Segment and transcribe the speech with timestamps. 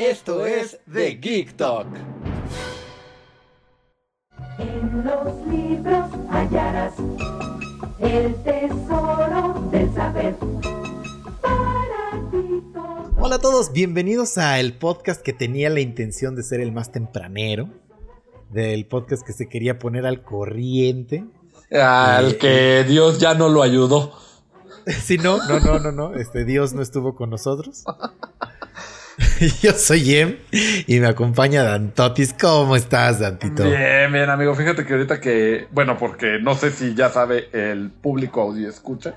[0.00, 1.86] Esto es The Geek Talk.
[4.58, 6.94] En los libros hallarás
[7.98, 10.36] el tesoro del saber.
[11.42, 13.10] Para ti todo.
[13.18, 16.92] Hola a todos, bienvenidos a el podcast que tenía la intención de ser el más
[16.92, 17.68] tempranero.
[18.48, 21.26] Del podcast que se quería poner al corriente.
[21.70, 24.14] Al Eh, que Dios ya no lo ayudó.
[24.86, 26.14] Sí, no, no, no, no, no.
[26.14, 27.84] Este Dios no estuvo con nosotros.
[29.62, 30.36] Yo soy Em
[30.86, 32.34] y me acompaña Dantotis.
[32.40, 33.64] ¿Cómo estás, Dantito?
[33.64, 34.54] Bien, bien, amigo.
[34.54, 39.14] Fíjate que ahorita que, bueno, porque no sé si ya sabe el público audio escucha,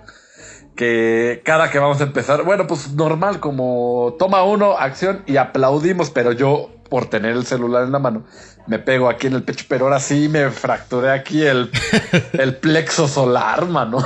[0.75, 6.09] que cada que vamos a empezar, bueno, pues normal, como toma uno, acción y aplaudimos,
[6.09, 8.23] pero yo, por tener el celular en la mano,
[8.67, 11.71] me pego aquí en el pecho, pero ahora sí me fracturé aquí el,
[12.33, 13.97] el plexo solar, mano.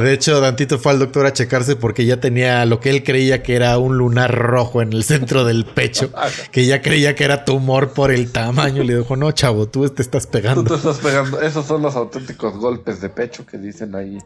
[0.00, 3.42] De hecho, Dantito fue al doctor a checarse porque ya tenía lo que él creía
[3.42, 6.08] que era un lunar rojo en el centro del pecho,
[6.50, 8.82] que ya creía que era tumor por el tamaño.
[8.84, 10.74] Le dijo, no, chavo, tú te estás Tú te pegando.
[10.74, 11.42] estás pegando.
[11.42, 14.16] Esos son los auténticos golpes de pecho que dicen ahí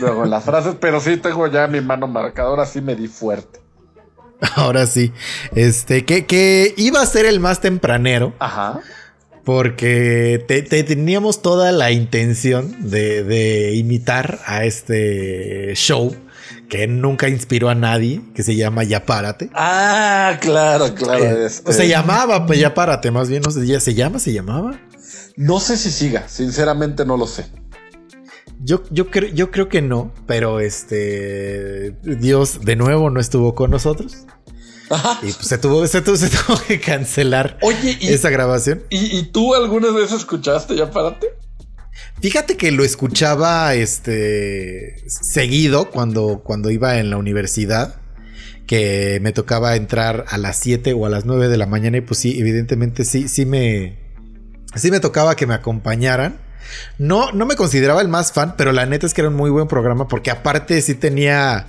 [0.00, 0.74] luego en las frases.
[0.80, 3.61] Pero sí tengo ya mi mano marcadora, sí me di fuerte.
[4.56, 5.12] Ahora sí,
[5.54, 8.34] este, que, que iba a ser el más tempranero.
[8.38, 8.80] Ajá.
[9.44, 16.14] Porque te- te- teníamos toda la intención de, de imitar a este show
[16.68, 19.50] que nunca inspiró a nadie, que se llama Ya Párate.
[19.54, 21.24] Ah, claro, claro.
[21.24, 21.72] Eh, este.
[21.72, 24.20] se llamaba pues, Ya Párate, más bien, no sé, ¿ya se llama?
[24.20, 24.78] ¿Se llamaba?
[25.36, 27.46] No sé si siga, sinceramente no lo sé.
[28.64, 33.72] Yo, yo, cre- yo creo que no, pero este Dios de nuevo no estuvo con
[33.72, 34.18] nosotros
[34.92, 35.18] Ajá.
[35.22, 38.82] y pues se tuvo, se tuvo, se tuvo que cancelar Oye, ¿y, esa grabación.
[38.90, 41.28] y, y tú algunas veces escuchaste ya párate?
[42.20, 47.96] Fíjate que lo escuchaba este seguido cuando, cuando iba en la universidad,
[48.66, 52.00] que me tocaba entrar a las 7 o a las 9 de la mañana y
[52.00, 53.98] pues sí, evidentemente sí, sí me,
[54.76, 56.38] sí me tocaba que me acompañaran.
[56.96, 59.50] No, no me consideraba el más fan, pero la neta es que era un muy
[59.50, 61.66] buen programa porque aparte sí tenía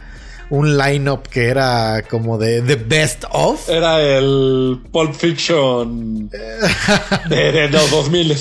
[0.53, 3.67] un lineup que era como de The Best of.
[3.67, 6.29] Era el Pulp Fiction
[7.29, 8.37] de, de los 2000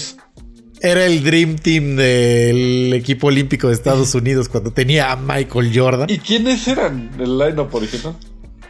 [0.83, 6.11] Era el Dream Team del equipo olímpico de Estados Unidos cuando tenía a Michael Jordan.
[6.11, 8.15] ¿Y quiénes eran el line-up original?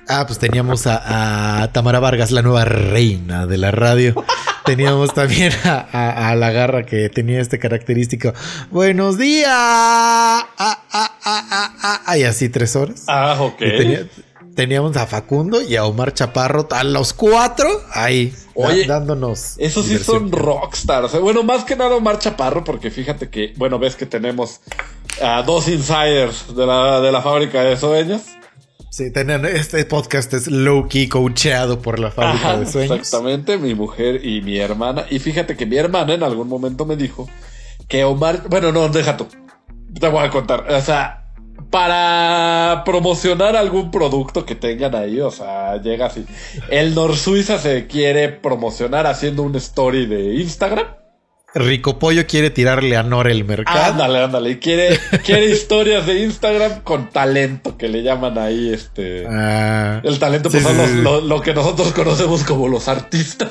[0.06, 4.24] Ah, pues teníamos a, a Tamara Vargas, la nueva reina de la radio.
[4.64, 8.32] Teníamos también a, a- a la garra que tenía este característico.
[8.70, 9.48] Buenos días.
[9.50, 13.04] Ah, ah, ah, ah, ah, ah, y así tres horas.
[13.08, 13.58] Ah, ok.
[13.58, 14.06] Tenía-
[14.54, 19.54] teníamos a Facundo y a Omar Chaparro a los cuatro ahí da- Oye, dándonos.
[19.58, 20.30] Esos sí diversión.
[20.30, 21.14] son rockstars.
[21.14, 21.18] eh.
[21.18, 24.60] Bueno, más que nada Omar Chaparro, porque fíjate que, bueno, ves que tenemos
[25.22, 28.22] a dos insiders de la, de la fábrica de sueños.
[28.92, 32.98] Sí, tenían, este podcast es low key coacheado por la fábrica Ajá, de sueños.
[32.98, 35.06] Exactamente, mi mujer y mi hermana.
[35.08, 37.26] Y fíjate que mi hermana en algún momento me dijo
[37.88, 39.26] que Omar, bueno, no, deja tú.
[39.98, 40.70] Te voy a contar.
[40.70, 41.24] O sea,
[41.70, 46.26] para promocionar algún producto que tengan ahí, o sea, llega así.
[46.68, 50.88] El Nor Suiza se quiere promocionar haciendo un story de Instagram.
[51.54, 53.92] Rico Pollo quiere tirarle a Nor el mercado.
[53.92, 54.50] Ándale, ándale.
[54.50, 59.26] Y quiere, quiere historias de Instagram con talento, que le llaman ahí este.
[59.28, 61.02] Ah, El talento, sí, pues son sí, los- sí.
[61.02, 63.50] lo, lo que nosotros conocemos como los artistas.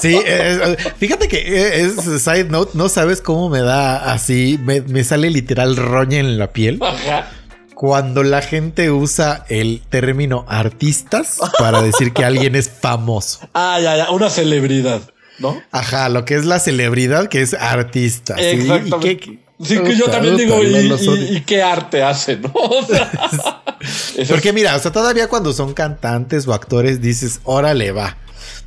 [0.00, 4.80] Sí, eh, fíjate que eh, es side note, no sabes cómo me da así, me,
[4.80, 7.28] me sale literal roña en la piel Ajá.
[7.74, 13.48] cuando la gente usa el término artistas para decir que alguien es famoso.
[13.54, 15.02] Ah, ya, ya, una celebridad,
[15.40, 15.60] ¿no?
[15.72, 18.36] Ajá, lo que es la celebridad que es artista.
[18.36, 18.42] ¿sí?
[18.44, 19.10] Exactamente.
[19.12, 22.50] ¿Y qué- Sí, que yo también digo, y, qué arte hace, no?
[22.54, 23.62] O sea,
[24.16, 28.16] eso Porque mira, o sea, todavía cuando son cantantes o actores dices, órale va.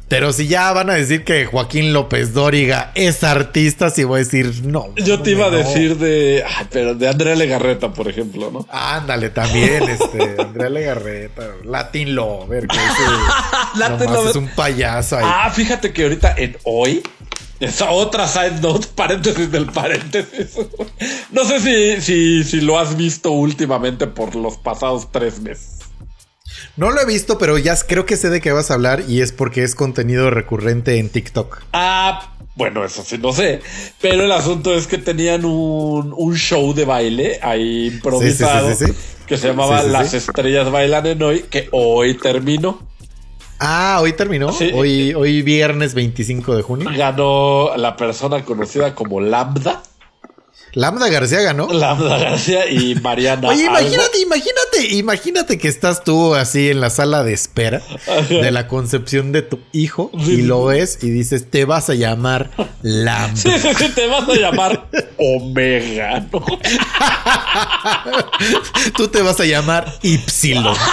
[0.08, 4.20] Pero si ya van a decir que Joaquín López Dóriga es artista, sí voy a
[4.20, 4.94] decir no.
[4.98, 5.58] yo te iba a no.
[5.58, 8.68] decir de, ay, pero de Andrea Legarreta, por ejemplo, ¿no?
[8.70, 13.02] Ándale, también, este, Andrea Legarreta, Latin Lover, que ese
[13.80, 14.30] Latin Lover.
[14.30, 15.26] es un payaso ahí.
[15.28, 17.02] Ah, fíjate que ahorita en hoy,
[17.60, 20.58] esa otra side note, paréntesis del paréntesis.
[21.32, 25.80] No sé si, si, si lo has visto últimamente por los pasados tres meses.
[26.78, 29.22] No lo he visto, pero ya creo que sé de qué vas a hablar y
[29.22, 31.62] es porque es contenido recurrente en TikTok.
[31.74, 33.62] Ah, bueno, eso sí, no sé.
[34.02, 38.86] Pero el asunto es que tenían un, un show de baile ahí improvisado Sí, sí,
[38.86, 39.26] sí, sí, sí.
[39.28, 40.14] que se llamaba Las.
[40.14, 42.80] Estrellas Bailan en Hoy, que hoy terminó.
[43.60, 44.50] Ah, hoy terminó.
[44.74, 46.90] Hoy, hoy viernes 25 de junio.
[46.96, 49.82] Ganó la persona conocida como Lambda,
[50.74, 51.68] Lambda García ganó.
[51.72, 53.48] Lambda García y Mariana.
[53.48, 57.82] Oye, imagínate, imagínate, imagínate que estás tú así en la sala de espera
[58.30, 62.50] de la concepción de tu hijo y lo ves y dices, te vas a llamar
[62.82, 63.34] Lambda.
[63.44, 64.88] Sí, sí, sí, te vas a llamar
[65.18, 66.44] Omega, ¿no?
[68.96, 70.76] Tú te vas a llamar Ypsilon.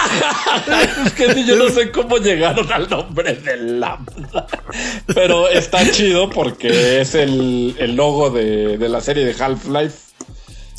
[1.05, 4.45] Es que yo no sé cómo llegaron al nombre de Lambda.
[5.07, 9.95] Pero está chido porque es el, el logo de, de la serie de Half-Life.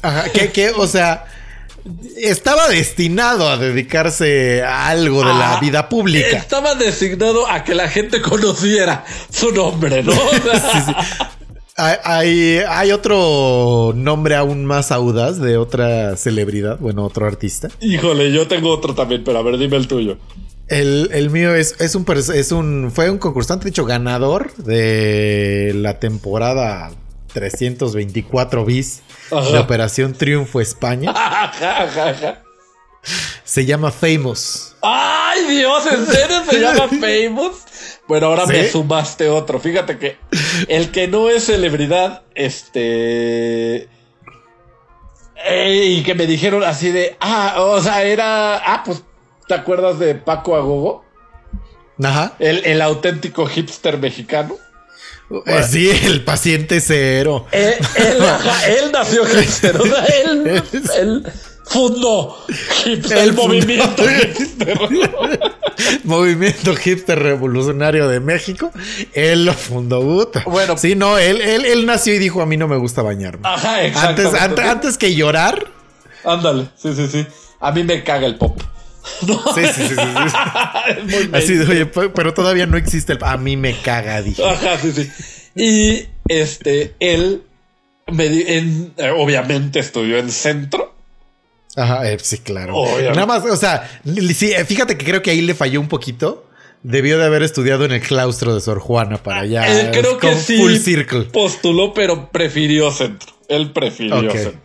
[0.02, 1.24] Ajá, que, que, o sea,
[2.16, 6.36] estaba destinado a dedicarse a algo de la Ah, vida pública.
[6.36, 10.12] Estaba designado a que la gente conociera su nombre, ¿no?
[10.12, 10.92] O sea, Sí, sí.
[11.82, 17.68] Hay, otro nombre aún más audaz de otra celebridad, bueno, otro artista.
[17.80, 20.16] Híjole, yo tengo otro también, pero a ver, dime el tuyo.
[20.68, 25.72] El, el mío es, es un es un fue un concursante, de hecho, ganador de
[25.74, 26.92] la temporada
[27.32, 29.50] 324 bis Ajá.
[29.50, 31.12] de Operación Triunfo España.
[33.44, 34.76] Se llama Famous.
[34.80, 35.84] ¡Ay, Dios!
[35.86, 37.56] ¿En serio se llama Famous?
[38.12, 38.52] Bueno, ahora ¿Sí?
[38.52, 39.58] me sumaste otro.
[39.58, 40.18] Fíjate que
[40.68, 43.88] el que no es celebridad, este.
[45.46, 47.16] eh, y que me dijeron así de.
[47.20, 48.56] Ah, o sea, era.
[48.58, 49.02] Ah, pues.
[49.48, 51.06] ¿Te acuerdas de Paco Agogo?
[52.04, 52.34] Ajá.
[52.38, 54.56] El, el auténtico hipster mexicano.
[55.46, 57.46] Eh, sí, el paciente cero.
[57.50, 59.74] Eh, él, ajá, él nació hipster.
[59.80, 60.62] O sea, él,
[60.98, 61.32] él
[61.64, 62.36] fundó
[62.84, 63.48] hipster, el, fundó.
[63.48, 64.78] movimiento hipster.
[66.04, 68.70] Movimiento Hipster Revolucionario de México.
[69.12, 70.02] Él lo fundó.
[70.46, 70.76] Bueno.
[70.76, 73.40] sí, no, él, él, él nació y dijo: A mí no me gusta bañarme.
[73.48, 74.38] Ajá, Antes, exactamente.
[74.40, 75.66] antes, antes que llorar.
[76.24, 77.26] Ándale, sí, sí, sí.
[77.60, 78.60] A mí me caga el pop.
[79.26, 83.18] No, Sí, sí, sí, sí, Así de, oye, pero todavía no existe el.
[83.22, 84.44] A mí me caga, dije.
[84.44, 85.10] Ajá, sí, sí.
[85.56, 87.42] Y este, él
[88.12, 90.91] me en- eh, obviamente estudió en centro.
[91.76, 92.76] Ajá, eh, sí, claro.
[92.76, 93.10] Obviamente.
[93.14, 93.88] Nada más, o sea,
[94.34, 96.46] sí, eh, fíjate que creo que ahí le falló un poquito.
[96.84, 99.66] Debió de haber estudiado en el claustro de Sor Juana para allá.
[99.80, 101.20] él creo que sí Full circle.
[101.26, 103.32] postuló, pero prefirió centro.
[103.48, 104.60] Él prefirió centro.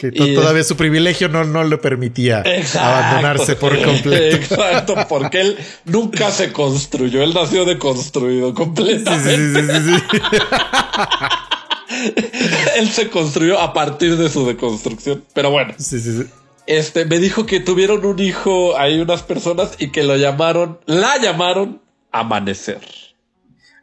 [0.00, 2.80] Que to- Y- todavía su privilegio no, no le permitía Exacto.
[2.88, 4.36] abandonarse por completo.
[4.36, 7.22] Exacto, porque él nunca se construyó.
[7.22, 9.36] Él nació deconstruido completamente.
[9.36, 10.18] sí, sí, sí, sí.
[12.76, 15.24] Él se construyó a partir de su deconstrucción.
[15.32, 15.74] Pero bueno.
[15.78, 16.28] Sí, sí, sí.
[16.66, 21.18] Este, me dijo que tuvieron un hijo ahí unas personas y que lo llamaron, la
[21.18, 22.80] llamaron Amanecer.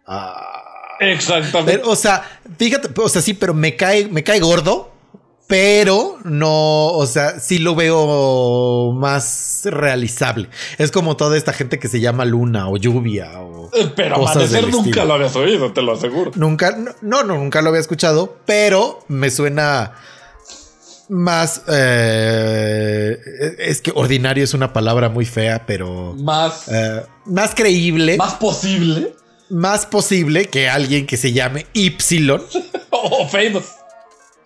[0.08, 0.62] Ah.
[1.02, 1.80] Exactamente.
[1.80, 2.24] Pero, o sea,
[2.58, 4.91] fíjate, o sea, sí, pero me cae, me cae gordo,
[5.52, 10.48] pero no, o sea, sí lo veo más realizable.
[10.78, 14.36] Es como toda esta gente que se llama Luna o Lluvia o Eh, Pero cosas
[14.38, 15.06] Amanecer del nunca estilo.
[15.08, 16.32] lo habías oído, te lo aseguro.
[16.36, 16.72] Nunca,
[17.02, 19.92] no, no, nunca lo había escuchado, pero me suena
[21.10, 21.64] más.
[21.68, 23.18] eh,
[23.60, 28.40] es que ordinario es una palabra muy fea, pero Más, eh, más creíble, más, más
[28.40, 29.14] posible.
[29.86, 31.90] posible que alguien que se llame Y
[32.90, 33.66] O famous.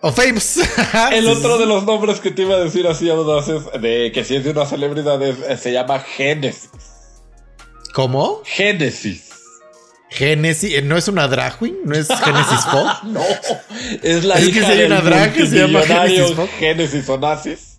[0.06, 0.58] O Famous.
[1.12, 4.36] El otro de los nombres que te iba a decir así audaces, de que si
[4.36, 6.70] es de una celebridad, es- eh, se llama Génesis.
[7.94, 8.42] ¿Cómo?
[8.44, 9.24] Génesis.
[10.08, 11.78] Génesis, eh, ¿no es una drag queen?
[11.84, 13.04] ¿No es Génesis Fox?
[13.04, 13.20] No,
[14.02, 16.50] es la Es que hija si hay del una drag que se llama Génesis Fox.
[16.58, 17.78] Génesis Onassis.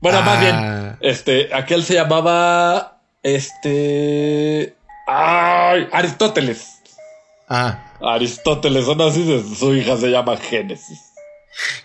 [0.00, 0.22] Bueno, Ah.
[0.22, 4.74] más bien, este, aquel se llamaba, este,
[5.06, 6.66] ay, Aristóteles.
[7.48, 10.98] Ah, Aristóteles Onassis, su hija se llama Génesis.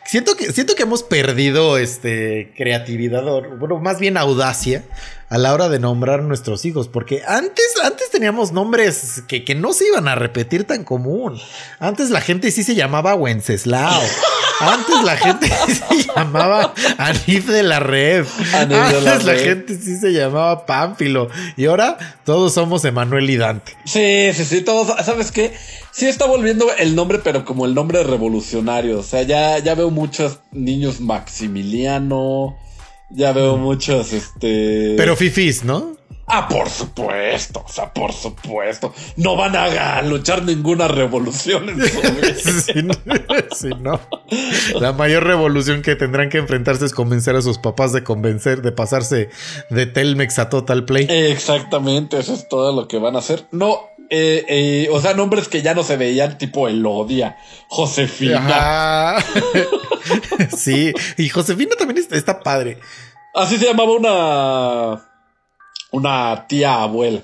[0.06, 4.84] Siento que, siento que hemos perdido este creatividad, o bueno, más bien audacia
[5.30, 9.74] a la hora de nombrar nuestros hijos, porque antes, antes teníamos nombres que, que no
[9.74, 11.40] se iban a repetir tan común.
[11.80, 14.02] Antes la gente sí se llamaba Wenceslao.
[14.60, 18.26] Antes la gente se llamaba Anif de la Red.
[18.54, 19.44] Anif de la Antes la Red.
[19.44, 21.30] gente sí se llamaba Pánfilo.
[21.58, 23.74] Y ahora todos somos Emanuel y Dante.
[23.86, 25.54] Sí, sí, sí, todos, ¿sabes qué?
[25.92, 29.00] Sí está volviendo el nombre, pero como el nombre revolucionario.
[29.00, 32.58] O sea, ya, ya veo muchos niños Maximiliano.
[33.10, 34.96] Ya veo muchos, este.
[34.98, 35.96] Pero fifis, ¿no?
[36.26, 38.94] Ah, por supuesto, o sea, por supuesto.
[39.18, 42.34] No van a luchar ninguna revolución en su vida.
[42.36, 42.94] Sí, no,
[43.54, 44.00] sí, no.
[44.80, 48.72] La mayor revolución que tendrán que enfrentarse es convencer a sus papás de convencer, de
[48.72, 49.30] pasarse
[49.70, 51.08] de Telmex a Total Play.
[51.10, 53.46] Exactamente, eso es todo lo que van a hacer.
[53.52, 57.38] No, eh, eh, o sea, nombres que ya no se veían, tipo Elodia,
[57.68, 59.18] Josefina.
[59.18, 59.26] Ajá.
[60.58, 62.80] sí, y Josefina también está, está padre.
[63.34, 65.13] Así se llamaba una.
[65.94, 67.22] Una tía abuela.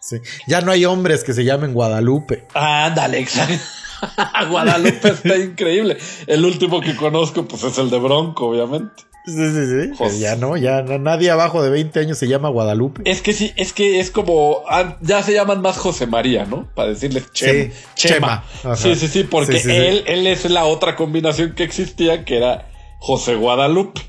[0.00, 0.18] Sí.
[0.46, 2.46] Ya no hay hombres que se llamen Guadalupe.
[2.54, 3.56] Ándale, exacto.
[4.50, 5.96] Guadalupe está increíble.
[6.28, 9.02] El último que conozco, pues es el de Bronco, obviamente.
[9.24, 9.88] Sí, sí, sí.
[9.98, 13.02] Jos- Pero ya no, ya no- nadie abajo de 20 años se llama Guadalupe.
[13.10, 14.62] Es que sí, es que es como.
[14.68, 16.68] ah, Ya se llaman más José María, ¿no?
[16.76, 18.44] Para decirles Chem- Sí, Chema.
[18.76, 19.76] Sí, sí, sí, porque Sí, sí, sí.
[19.76, 22.68] él, él es la otra combinación que existía, que era
[23.00, 24.00] José Guadalupe.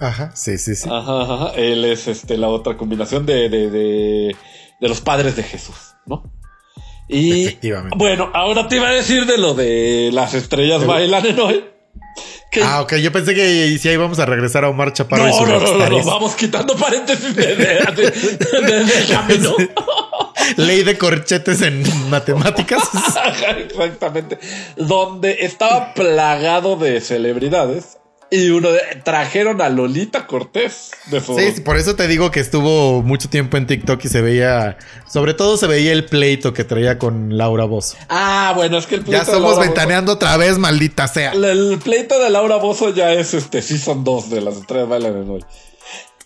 [0.00, 0.88] Ajá, sí, sí, sí.
[0.90, 1.52] Ajá, ajá.
[1.56, 4.36] Él es este, la otra combinación de, de, de,
[4.80, 5.76] de los padres de Jesús,
[6.06, 6.22] ¿no?
[7.08, 7.96] Y Efectivamente.
[7.98, 11.64] bueno, ahora te iba a decir de lo de las estrellas bailan en hoy.
[12.50, 15.28] Que Ah, ok, yo pensé que si ahí vamos a regresar a Omar Chaparro no,
[15.30, 19.54] y su no, no, no, no, vamos quitando paréntesis de, de, de- de- de camino.
[20.56, 22.82] Ley de corchetes en matemáticas.
[23.56, 24.38] Exactamente.
[24.76, 27.97] Donde estaba plagado de celebridades.
[28.30, 32.40] Y uno de, trajeron a Lolita Cortés de su Sí, por eso te digo que
[32.40, 34.76] estuvo mucho tiempo en TikTok y se veía,
[35.10, 37.96] sobre todo se veía el pleito que traía con Laura Bozo.
[38.10, 41.32] Ah, bueno, es que el Ya pleito de somos Laura ventaneando otra vez, maldita sea.
[41.32, 45.30] El pleito de Laura Bozo ya es este Season 2 de las estrellas bailan en
[45.30, 45.44] hoy.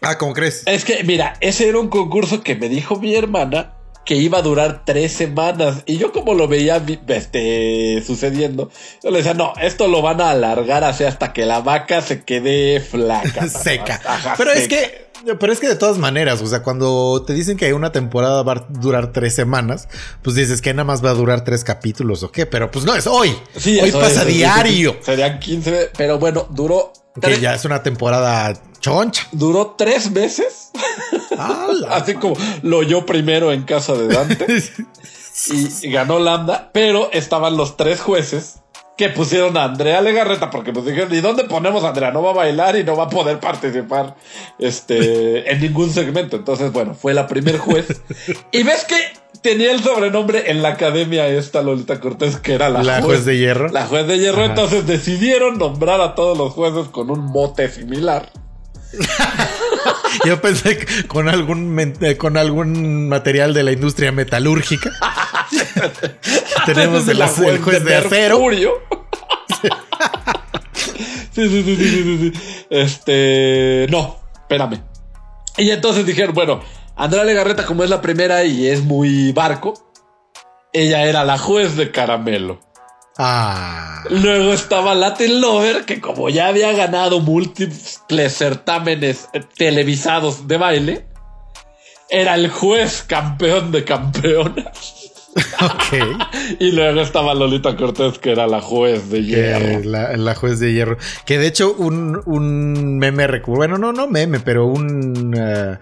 [0.01, 0.65] Ah, ¿cómo crees?
[0.67, 4.43] Es que, mira, ese era un concurso que me dijo mi hermana que iba a
[4.43, 5.83] durar tres semanas.
[5.87, 8.71] Y yo como lo veía este, sucediendo,
[9.03, 12.25] yo le decía, no, esto lo van a alargar así hasta que la vaca se
[12.25, 13.49] quede flaca.
[13.49, 14.01] Seca.
[14.05, 15.07] Ajá, Pero es que,
[15.39, 18.53] pero es que de todas maneras, o sea, cuando te dicen que una temporada va
[18.53, 19.89] a durar tres semanas,
[20.23, 22.95] pues dices que nada más va a durar tres capítulos o qué, pero pues no,
[22.95, 23.35] es hoy.
[23.57, 24.97] Sí, hoy pasa es, diario.
[25.03, 29.27] Serían 15, pero bueno, duró, Que ya es una temporada choncha.
[29.33, 30.71] duró tres meses.
[31.39, 31.97] ¡Hala!
[31.97, 34.47] Así como lo oyó primero en casa de Dante.
[35.53, 38.63] y, y ganó Lambda, pero estaban los tres jueces
[38.97, 42.11] que pusieron a Andrea Legarreta porque nos dijeron, ¿y dónde ponemos a Andrea?
[42.11, 44.17] No va a bailar y no va a poder participar
[44.59, 46.37] este, en ningún segmento.
[46.37, 48.03] Entonces, bueno, fue la primer juez.
[48.53, 48.97] y ves que
[49.43, 53.37] tenía el sobrenombre en la academia esta Lolita Cortés, que era la, La juez de
[53.37, 53.69] hierro.
[53.69, 54.43] La juez de hierro.
[54.43, 54.51] Ajá.
[54.51, 58.31] Entonces decidieron nombrar a todos los jueces con un mote similar.
[60.25, 64.91] Yo pensé que con algún eh, con algún material de la industria metalúrgica.
[66.67, 68.39] Tenemos el, el juez de acero.
[68.39, 68.73] Mercurio.
[71.33, 72.33] sí, sí, sí, sí, sí, sí, sí.
[72.71, 73.87] Este.
[73.91, 74.83] No, espérame.
[75.57, 76.63] Y entonces dijeron, bueno,
[76.97, 79.75] Andrea Legarreta, como es la primera y es muy barco,
[80.73, 82.61] ella era la juez de caramelo.
[83.19, 84.05] Ah.
[84.09, 91.07] Luego estaba Latin Lover, que como ya había ganado múltiples certámenes televisados de baile,
[92.09, 95.11] era el juez campeón de campeonas.
[95.63, 96.19] Ok.
[96.59, 99.81] Y luego estaba Lolita Cortés, que era la juez de hierro.
[99.89, 100.99] la, la juez de hierro.
[101.25, 103.57] Que de hecho, un, un meme recurrente.
[103.59, 105.35] Bueno, no, no meme, pero un.
[105.39, 105.79] eh,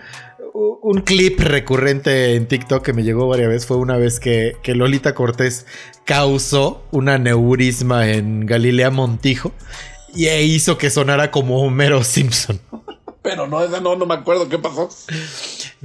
[0.83, 4.75] un clip recurrente en TikTok que me llegó varias veces fue una vez que, que
[4.75, 5.67] Lolita Cortés
[6.05, 9.53] causó una neurisma en Galilea Montijo
[10.15, 12.61] y e hizo que sonara como Homero Simpson.
[13.23, 14.89] Pero no, ese no, no me acuerdo qué pasó.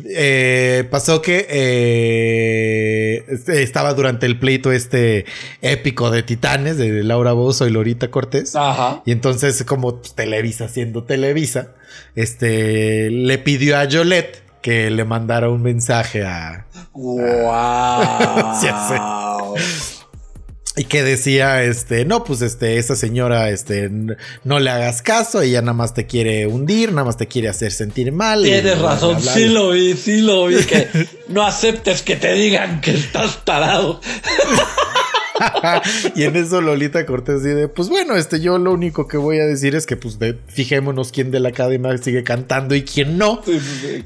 [0.06, 5.26] Eh, pasó que eh, este, estaba durante el pleito este
[5.62, 8.56] épico de Titanes de Laura Bozo y Lolita Cortés.
[8.56, 9.04] Ajá.
[9.06, 11.76] Y entonces, como Televisa siendo Televisa,
[12.16, 18.56] este le pidió a Yolette que le mandara un mensaje a Wow.
[18.60, 18.68] Sí,
[20.78, 23.92] y que decía este, no, pues este esa señora este
[24.44, 27.72] no le hagas caso, ella nada más te quiere hundir, nada más te quiere hacer
[27.72, 28.42] sentir mal.
[28.42, 30.64] Tienes razón, bla, bla, sí lo vi, sí lo vi.
[30.64, 30.90] Que
[31.30, 34.02] no aceptes que te digan que estás tarado.
[36.16, 39.46] y en eso Lolita Cortés dice, pues bueno, este yo lo único que voy a
[39.46, 43.42] decir es que pues de- fijémonos quién de la academia sigue cantando y quién no.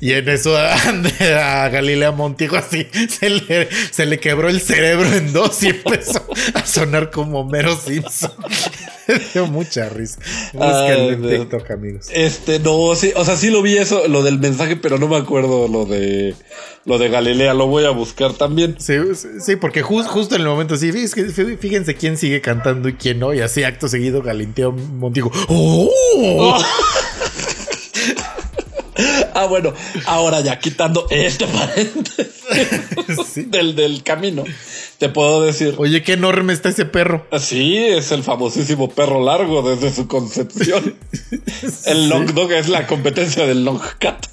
[0.01, 0.73] Y en eso a,
[1.63, 6.25] a Galilea Montijo así se le, se le quebró el cerebro en dos y empezó
[6.53, 8.31] a sonar como Mero Simpson.
[9.33, 10.19] Dio mucha risa.
[10.53, 12.07] Búsquenlo en TikTok, amigos.
[12.11, 15.17] Este, no, sí, o sea, sí lo vi eso, lo del mensaje, pero no me
[15.17, 16.35] acuerdo lo de
[16.85, 18.75] lo de Galilea, lo voy a buscar también.
[18.79, 18.93] Sí,
[19.41, 23.33] sí, porque jus- justo en el momento sí, fíjense, quién sigue cantando y quién no,
[23.33, 25.31] y así acto seguido Galinteo Montijo.
[25.47, 26.57] ¡Oh!
[29.33, 29.73] Ah, bueno,
[30.05, 32.27] ahora ya quitando este paréntesis
[33.33, 33.43] Sí.
[33.43, 34.43] del, del camino,
[34.97, 35.75] te puedo decir.
[35.77, 37.25] Oye, qué enorme está ese perro.
[37.39, 40.95] Sí, es el famosísimo perro largo desde su concepción.
[41.85, 44.25] El long dog es la competencia del long cat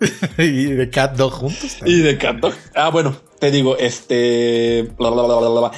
[0.38, 1.78] y de cat dog juntos.
[1.84, 2.54] y de cat dog.
[2.74, 4.88] Ah, bueno, te digo, este.
[4.96, 5.72] Bla, bla, bla, bla, bla, bla.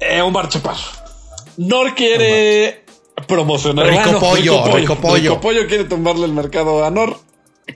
[0.00, 0.80] Eh, Omar Chaparro.
[1.56, 2.84] Nor quiere
[3.28, 3.86] promocionar.
[3.86, 5.16] Rico pollo, rico pollo.
[5.30, 7.18] Rico pollo quiere tomarle el mercado a Nor.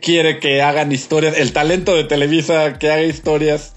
[0.02, 1.38] Quiere que hagan historias.
[1.38, 3.74] El talento de Televisa que haga historias.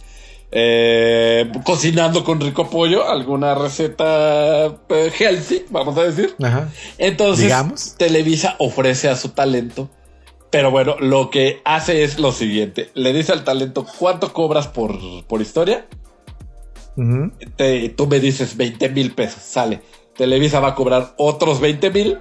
[0.53, 6.35] eh, cocinando con rico pollo, alguna receta eh, healthy, vamos a decir.
[6.43, 6.67] Ajá.
[6.97, 7.95] Entonces, Digamos.
[7.95, 9.89] Televisa ofrece a su talento.
[10.51, 12.89] Pero bueno, lo que hace es lo siguiente.
[12.93, 15.87] Le dice al talento, ¿cuánto cobras por, por historia?
[17.55, 19.81] Te- tú me dices 20 mil pesos, sale.
[20.15, 22.19] Televisa va a cobrar otros 20 mil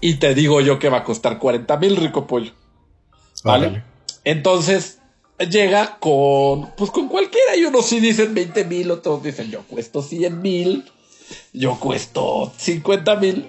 [0.00, 2.52] y te digo yo que va a costar 40 mil rico pollo.
[3.44, 3.84] ¿Vale?
[4.24, 4.98] Entonces
[5.48, 10.02] llega con, pues con cualquiera y unos sí dicen 20 mil, otros dicen yo cuesto
[10.02, 10.84] 100 mil,
[11.52, 13.46] yo cuesto 50 mil.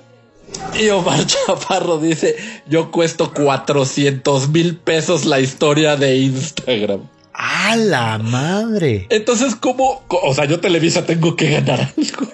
[0.79, 2.35] Y Omar Chaparro dice,
[2.67, 7.01] yo cuesto 400 mil pesos la historia de Instagram.
[7.33, 9.07] ¡A la madre!
[9.09, 10.03] Entonces, ¿cómo?
[10.07, 12.31] O sea, yo Televisa tengo que ganar algo.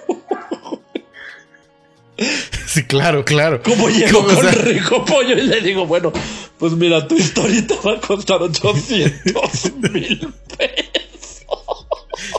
[2.66, 3.62] Sí, claro, claro.
[3.62, 6.12] ¿Cómo llego ¿Cómo, o con sea, rico pollo y le digo, bueno,
[6.58, 11.77] pues mira, tu historita va a costar 800 mil pesos?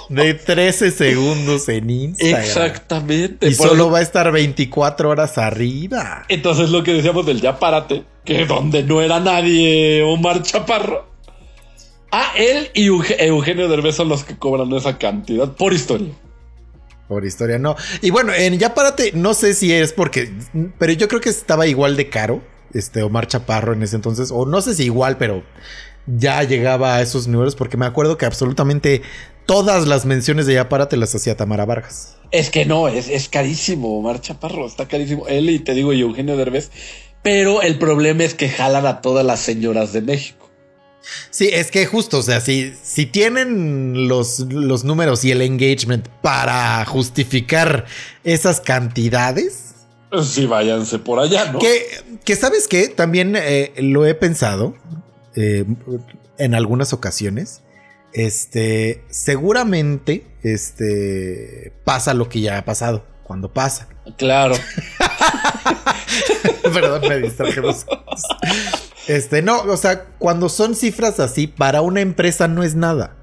[0.09, 2.41] De 13 segundos en Instagram.
[2.41, 3.47] Exactamente.
[3.47, 6.25] Y solo eso- va a estar 24 horas arriba.
[6.29, 11.07] Entonces lo que decíamos del ya párate, que donde no era nadie Omar Chaparro.
[12.11, 16.09] Ah, él y Euge- Eugenio Derbez son los que cobran esa cantidad por historia.
[17.07, 17.75] Por historia, no.
[18.01, 20.31] Y bueno, en Ya Párate, no sé si es porque.
[20.77, 22.41] Pero yo creo que estaba igual de caro.
[22.73, 24.29] Este Omar Chaparro en ese entonces.
[24.31, 25.43] O no sé si igual, pero
[26.05, 27.55] ya llegaba a esos niveles.
[27.55, 29.01] Porque me acuerdo que absolutamente
[29.49, 32.15] todas las menciones de Ya Párate las hacía Tamara Vargas.
[32.29, 35.27] Es que no, es, es carísimo, Omar Chaparro, está carísimo.
[35.27, 36.69] Él y te digo, y Eugenio Derbez.
[37.23, 40.51] Pero el problema es que jalan a todas las señoras de México.
[41.31, 46.07] Sí, es que justo, o sea, si, si tienen los, los números y el engagement
[46.21, 47.85] para justificar
[48.23, 49.65] esas cantidades,
[50.23, 51.59] Sí, váyanse por allá, ¿no?
[51.59, 51.85] Que,
[52.25, 54.75] que sabes que también eh, lo he pensado
[55.35, 55.65] eh,
[56.39, 57.61] en algunas ocasiones.
[58.13, 63.87] Este, seguramente, este, pasa lo que ya ha pasado cuando pasa.
[64.17, 64.55] Claro.
[66.73, 67.61] Perdón, me distraje.
[69.07, 73.15] Este, no, o sea, cuando son cifras así, para una empresa no es nada.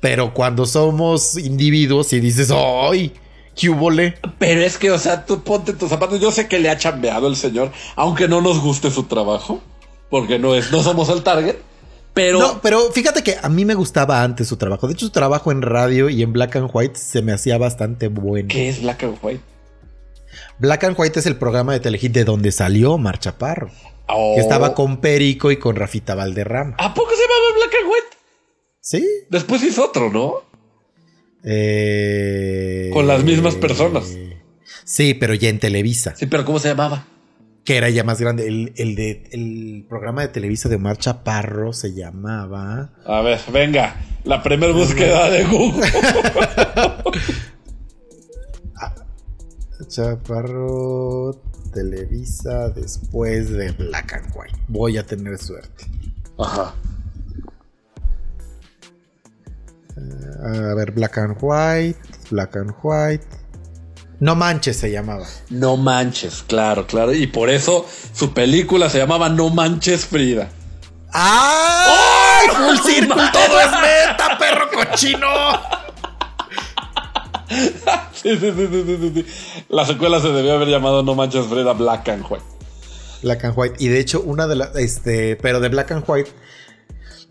[0.00, 3.12] Pero cuando somos individuos y dices, ¡ay!
[3.54, 4.16] ¿Qué hubole?
[4.38, 6.20] Pero es que, o sea, tú ponte tus zapatos.
[6.20, 9.62] Yo sé que le ha chambeado el señor, aunque no nos guste su trabajo,
[10.10, 11.56] porque no es, no somos el target.
[12.14, 14.86] Pero No, pero fíjate que a mí me gustaba antes su trabajo.
[14.86, 18.08] De hecho, su trabajo en radio y en Black and White se me hacía bastante
[18.08, 18.48] bueno.
[18.48, 19.42] ¿qué es Black and White?
[20.58, 23.70] Black and White es el programa de Telehit de donde salió Mar Chaparro.
[24.06, 24.34] Oh.
[24.36, 26.76] Que estaba con Perico y con Rafita Valderrama.
[26.78, 28.16] ¿A poco se llamaba Black and White?
[28.80, 29.08] ¿Sí?
[29.30, 30.42] Después hizo otro, ¿no?
[31.44, 34.16] Eh, Con las mismas personas.
[34.84, 36.14] Sí, pero ya en Televisa.
[36.16, 37.06] Sí, pero ¿cómo se llamaba?
[37.64, 38.46] Que era ya más grande.
[38.46, 42.92] El, el de, el programa de Televisa de Omar Chaparro se llamaba...
[43.06, 45.86] A ver, venga, la primera búsqueda de Google.
[49.88, 51.40] Chaparro
[51.72, 54.58] Televisa después de Black and White.
[54.68, 55.86] Voy a tener suerte.
[56.38, 56.74] Ajá.
[60.42, 61.98] A ver, Black and White,
[62.30, 63.26] Black and White.
[64.24, 65.26] No manches se llamaba.
[65.50, 67.12] No manches, claro, claro.
[67.12, 70.48] Y por eso su película se llamaba No manches Frida.
[71.12, 72.48] ¡Ay!
[72.48, 73.22] ¡Full Circle!
[73.30, 75.28] ¡Todo es meta, perro cochino!
[78.14, 79.26] Sí, sí, sí, sí, sí, sí, sí.
[79.68, 82.44] La secuela se debió haber llamado No manches Frida Black and White.
[83.22, 83.76] Black and White.
[83.78, 84.74] Y de hecho, una de las.
[84.76, 85.36] Este.
[85.36, 86.30] Pero de Black and White.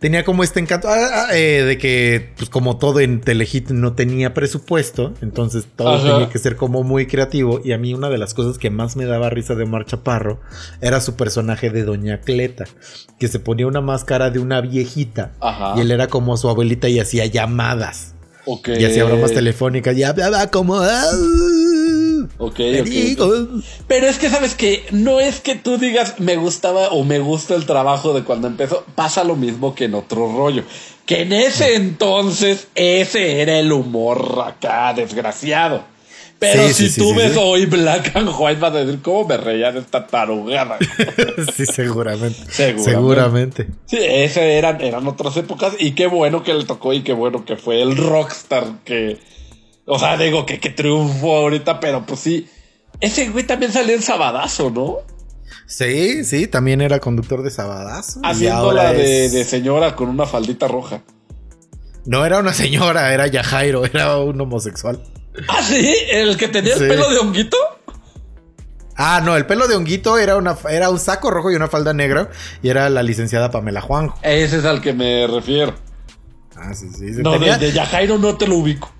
[0.03, 3.93] Tenía como este encanto ah, ah, eh, de que, pues como todo en Telehit no
[3.93, 6.03] tenía presupuesto, entonces todo Ajá.
[6.11, 7.61] tenía que ser como muy creativo.
[7.63, 10.41] Y a mí una de las cosas que más me daba risa de Omar Chaparro
[10.81, 12.65] era su personaje de Doña Cleta,
[13.17, 15.75] que se ponía una máscara de una viejita Ajá.
[15.77, 18.13] y él era como su abuelita y hacía llamadas
[18.77, 20.75] y hacía bromas telefónicas y hablaba como...
[20.81, 21.11] "Ah,
[22.37, 23.25] Ok, te ok, digo".
[23.25, 23.63] ok.
[23.87, 27.55] Pero es que sabes que no es que tú digas me gustaba o me gusta
[27.55, 28.85] el trabajo de cuando empezó.
[28.95, 30.63] Pasa lo mismo que en otro rollo.
[31.05, 35.83] Que en ese entonces ese era el humor acá desgraciado.
[36.39, 39.25] Pero Sí, si sí, tú sí, ves hoy Black and White, vas a decir, ¿cómo
[39.25, 40.77] me reía de esta tarugada?
[41.55, 42.37] sí, seguramente.
[42.49, 42.83] Seguramente.
[42.83, 43.67] Seguramente.
[43.85, 47.45] Sí, esas eran, eran otras épocas y qué bueno que le tocó y qué bueno
[47.45, 49.19] que fue el rockstar que...
[49.85, 52.47] O sea, digo que, que triunfó ahorita, pero pues sí.
[52.99, 54.97] Ese güey también salió en Sabadazo, ¿no?
[55.67, 58.19] Sí, sí, también era conductor de Sabadazo.
[58.23, 61.01] y Haciendo ahora la de, es- de señora con una faldita roja.
[62.05, 65.01] No era una señora, era Yajairo, era un homosexual.
[65.47, 66.83] Ah, sí, el que tenía Sí.
[66.83, 67.57] el pelo de honguito.
[68.95, 71.93] Ah, no, el pelo de honguito era, una, era un saco rojo y una falda
[71.93, 72.29] negra.
[72.61, 74.19] Y era la licenciada Pamela Juanjo.
[74.21, 75.73] Ese es al que me refiero.
[76.55, 77.13] Ah, sí, sí.
[77.15, 77.21] sí.
[77.23, 78.91] No, Tenía- de, de Yajairo no te lo ubico.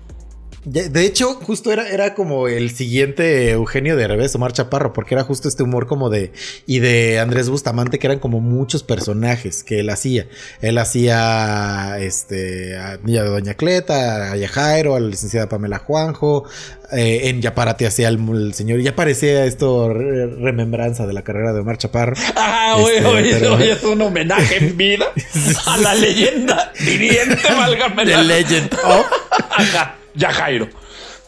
[0.64, 5.22] De, hecho, justo era, era como el siguiente Eugenio de Revés, Omar Chaparro, porque era
[5.24, 6.32] justo este humor como de.
[6.66, 10.26] Y de Andrés Bustamante, que eran como muchos personajes que él hacía.
[10.62, 16.44] Él hacía este a Niña de Doña Cleta, a Yajairo, a la licenciada Pamela Juanjo.
[16.92, 18.80] eh, en Yaparate hacía el, el señor.
[18.80, 22.14] Ya parecía esto re- remembranza de la carrera de Omar Chaparro.
[22.36, 25.06] Ah, hoy, Este, pero- hoy es un homenaje en vida
[25.66, 29.06] a la leyenda viviente, válgame The Legend of
[29.56, 30.68] Ajá, Yajairo.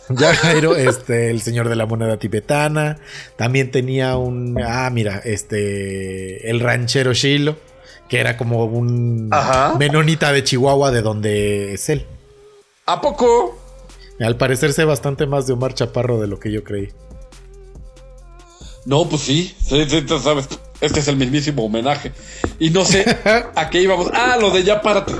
[0.08, 2.98] Ya Jairo, este, el señor de la moneda tibetana.
[3.36, 4.56] También tenía un.
[4.64, 6.48] Ah, mira, este.
[6.48, 7.56] El ranchero Shilo,
[8.08, 9.74] que era como un Ajá.
[9.78, 12.06] menonita de Chihuahua, de donde es él.
[12.86, 13.58] ¿A poco?
[14.20, 16.88] Al parecer sé bastante más de Omar Chaparro de lo que yo creí.
[18.84, 20.48] No, pues sí, sí, sí, tú sabes.
[20.80, 22.12] Este es el mismísimo homenaje.
[22.60, 23.04] Y no sé
[23.56, 24.08] a qué íbamos.
[24.14, 25.12] Ah, lo de ya párate.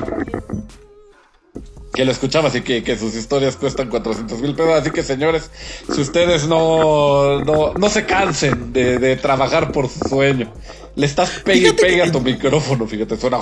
[1.96, 4.74] Que lo escuchaba, así que, que sus historias cuestan 400 mil pesos.
[4.80, 5.50] Así que, señores,
[5.92, 10.52] si ustedes no, no, no se cansen de, de trabajar por su sueño,
[10.94, 13.40] le estás pegue y pegue que- a tu micrófono, fíjate, suena.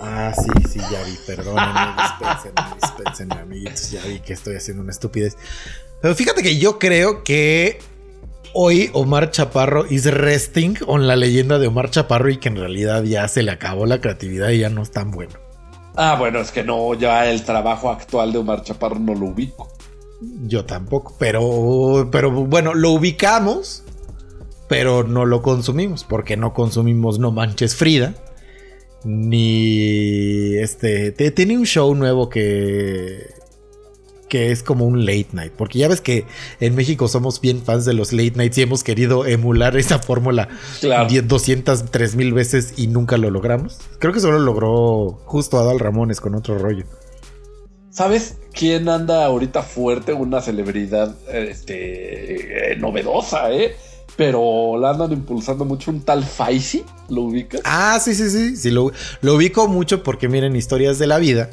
[0.00, 4.92] Ah, sí, sí, ya vi, perdónenme, dispénsenme, dispénsenme, amiguitos, ya vi que estoy haciendo una
[4.92, 5.36] estupidez.
[6.00, 7.80] Pero fíjate que yo creo que
[8.54, 13.02] hoy Omar Chaparro is resting on la leyenda de Omar Chaparro y que en realidad
[13.02, 15.32] ya se le acabó la creatividad y ya no es tan bueno.
[16.00, 19.68] Ah, bueno, es que no, ya el trabajo actual de Omar Chaparro no lo ubico.
[20.46, 23.82] Yo tampoco, pero, pero bueno, lo ubicamos,
[24.68, 28.14] pero no lo consumimos, porque no consumimos No Manches Frida,
[29.04, 33.26] ni este, te- tiene un show nuevo que,
[34.28, 36.26] que es como un late night, porque ya ves que
[36.60, 40.48] en México somos bien fans de los late nights y hemos querido emular esa fórmula
[40.80, 41.08] Claro.
[41.08, 43.78] 10, 203 mil veces y nunca lo logramos.
[43.98, 46.84] Creo que solo logró justo Adal Ramones con otro rollo.
[47.90, 50.12] ¿Sabes quién anda ahorita fuerte?
[50.12, 53.74] Una celebridad este, eh, novedosa, ¿eh?
[54.18, 57.60] Pero la andan impulsando mucho un tal Faisy, ¿lo ubicas?
[57.64, 58.56] Ah, sí, sí, sí.
[58.56, 58.90] sí lo,
[59.22, 61.50] lo ubico mucho porque miren historias de la vida.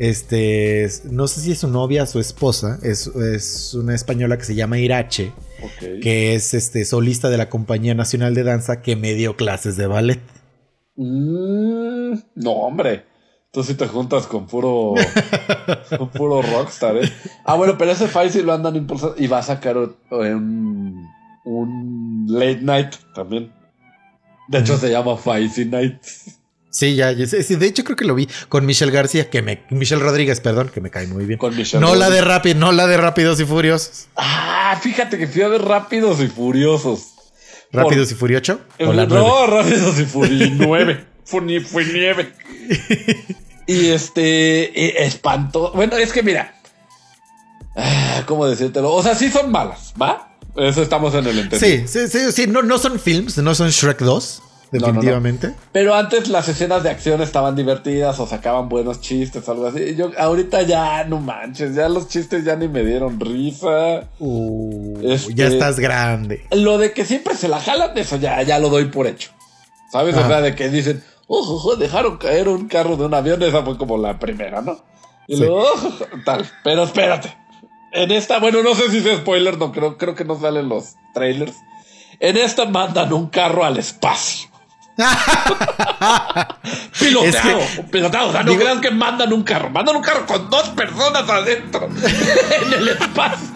[0.00, 2.80] Este, es- no sé si es su novia o su esposa.
[2.82, 5.32] Es, es una española que se llama Irache,
[6.02, 9.86] que es este, solista de la Compañía Nacional de Danza que me dio clases de
[9.86, 10.20] ballet.
[10.96, 13.04] Mm, no, hombre.
[13.52, 14.94] Tú sí te juntas con puro,
[15.96, 17.10] con puro rockstar, ¿eh?
[17.44, 21.06] Ah, bueno, pero ese Faisy lo andan impulsando y va a sacar un,
[21.48, 23.52] un late night también.
[24.48, 26.00] De hecho, se llama Faisy Night.
[26.70, 30.02] Sí, ya, sí, de hecho creo que lo vi con Michelle García, que me, Michelle
[30.02, 31.38] Rodríguez, perdón, que me cae muy bien.
[31.38, 32.20] Con Michelle no la de.
[32.20, 34.08] Rápido, no la de Rápidos y Furiosos.
[34.16, 37.14] Ah, fíjate que fui a ver Rápidos y Furiosos.
[37.72, 38.60] Rápidos y Furioso.
[38.80, 39.26] O la nueve.
[39.26, 40.56] no, Rápidos y Furiosos.
[40.56, 41.04] nueve.
[41.24, 42.32] Fue, ni- fue nieve.
[43.66, 44.64] y este.
[45.02, 45.72] eh, Espanto.
[45.74, 46.54] Bueno, es que mira.
[47.76, 48.92] Ah, ¿Cómo decírtelo?
[48.92, 50.27] O sea, sí son malas, ¿va?
[50.58, 51.58] Eso estamos en el entendido.
[51.60, 54.86] Sí, sí, sí, sí, no, no son films, no son Shrek 2, no, no.
[54.86, 55.54] definitivamente.
[55.72, 59.94] Pero antes las escenas de acción estaban divertidas o sacaban buenos chistes o algo así.
[59.96, 64.08] Yo ahorita ya no manches, ya los chistes ya ni me dieron risa.
[64.18, 66.44] Uh, Este- Ya estás grande.
[66.50, 69.30] Lo de que siempre se la jalan, eso ya, ya lo doy por hecho.
[69.90, 70.14] ¿Sabes?
[70.16, 73.62] O sea, de que dicen, ojo, ojo, dejaron caer un carro de un avión, esa
[73.62, 74.78] fue como la primera, ¿no?
[75.26, 75.40] Y Sí.
[75.40, 75.92] luego, ojo,
[76.26, 76.44] tal.
[76.62, 77.34] Pero espérate.
[77.92, 80.96] En esta, bueno, no sé si es spoiler, no creo, creo que no salen los
[81.14, 81.56] trailers.
[82.20, 84.48] En esta mandan un carro al espacio.
[86.98, 88.28] Piloteado, piloteado.
[88.28, 89.70] O sea, no digo- crean que mandan un carro.
[89.70, 91.86] Mandan un carro con dos personas adentro.
[92.66, 93.48] en el espacio.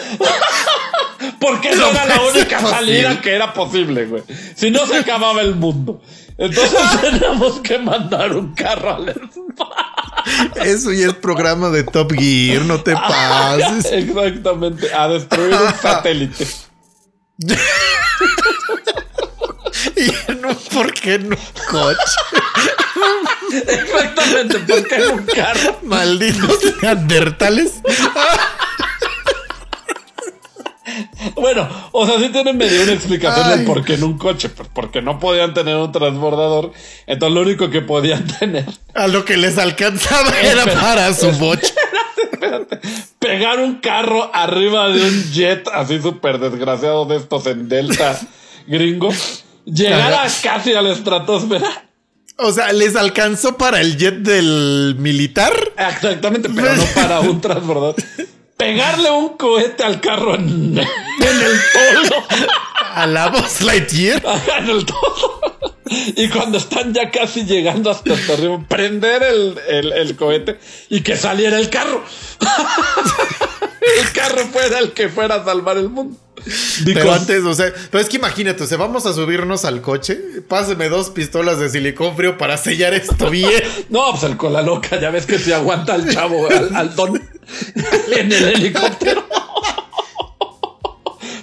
[1.40, 4.22] Porque esa era la única salida que era posible, güey.
[4.54, 6.02] Si no se acababa el mundo.
[6.36, 10.62] Entonces teníamos que mandar un carro al espacio.
[10.62, 13.86] Eso ya es programa de Top Gear, no te pases.
[13.86, 16.46] Exactamente, a destruir un satélite.
[19.96, 21.36] Y no, ¿por qué no,
[21.70, 21.98] coche?
[23.50, 25.78] Exactamente, porque en un carro.
[25.82, 27.72] Malditos neandertales.
[31.34, 33.58] Bueno, o sea, sí tienen medio una explicación Ay.
[33.58, 36.72] del por qué en un coche, pues porque no podían tener un transbordador,
[37.06, 41.74] entonces lo único que podían tener, A lo que les alcanzaba era para su bocha.
[43.18, 48.18] pegar un carro arriba de un jet así súper desgraciado de estos en Delta
[48.66, 49.10] gringo,
[49.64, 51.84] llegar a casi a la estratosfera.
[52.38, 55.52] O sea, les alcanzó para el jet del militar.
[55.76, 57.96] Exactamente, pero no para un transbordador.
[58.60, 62.24] Pegarle un cohete al carro en, en el tolo.
[62.94, 64.22] A la voz Lightyear.
[64.58, 65.40] En el todo.
[66.16, 71.16] Y cuando están ya casi llegando hasta arriba, prender el, el- el cohete y que
[71.16, 72.04] saliera el carro.
[74.00, 76.16] el carro fuera el que fuera a salvar el mundo.
[76.86, 80.18] Pero antes, o sea, pero es que imagínate, o sea, vamos a subirnos al coche.
[80.48, 83.50] Páseme dos pistolas de silicón frío para sellar esto bien.
[83.90, 87.20] No, pues el cola loca, ya ves que se aguanta al chavo, al, al don
[88.16, 89.24] en el helicóptero.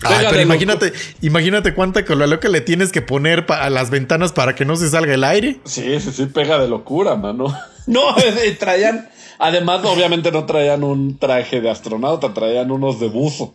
[0.03, 4.55] Ay, pero imagínate, imagínate cuánta cola loca le tienes que poner a las ventanas para
[4.55, 5.59] que no se salga el aire.
[5.65, 7.47] Sí, sí, sí, pega de locura, mano.
[7.87, 8.01] No,
[8.45, 9.07] y traían,
[9.39, 13.53] además, obviamente no traían un traje de astronauta, traían unos de buzo.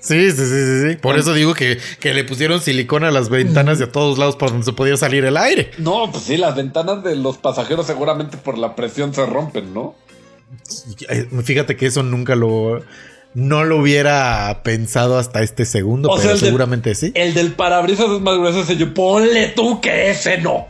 [0.00, 0.96] Sí, sí, sí, sí, sí.
[0.96, 4.36] Por eso digo que, que le pusieron silicón a las ventanas de a todos lados
[4.36, 5.72] para donde se podía salir el aire.
[5.76, 9.94] No, pues sí, las ventanas de los pasajeros seguramente por la presión se rompen, ¿no?
[11.44, 12.82] Fíjate que eso nunca lo.
[13.34, 17.12] No lo hubiera pensado hasta este segundo, O pero seguramente sí.
[17.14, 18.92] El del parabrisas es más grueso yo.
[18.94, 20.66] Ponle tú que ese no.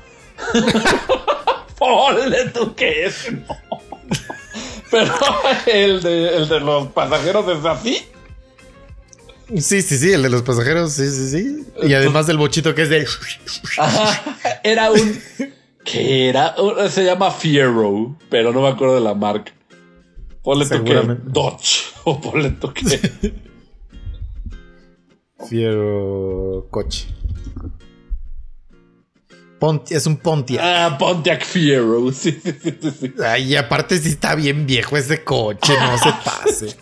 [1.78, 3.44] Ponle tú que ese no.
[4.90, 5.12] Pero
[5.66, 7.98] el de, el de los pasajeros es así.
[9.56, 11.66] Sí, sí, sí, el de los pasajeros, sí, sí, sí.
[11.82, 13.06] Y además del bochito que es de.
[13.78, 15.20] Ajá, era un.
[15.84, 16.54] ¿Qué era?
[16.90, 19.52] Se llama Fiero, pero no me acuerdo de la marca.
[20.48, 20.94] Ponle tú que.
[21.26, 21.92] Dodge.
[22.04, 23.34] O ponle tú que.
[25.46, 27.06] Fiero coche.
[29.90, 30.62] Es un Pontiac.
[30.64, 32.10] Ah, Pontiac Fiero.
[32.12, 33.12] Sí, sí, sí, sí.
[33.22, 36.76] Ay, y aparte sí está bien viejo ese coche, no se pase.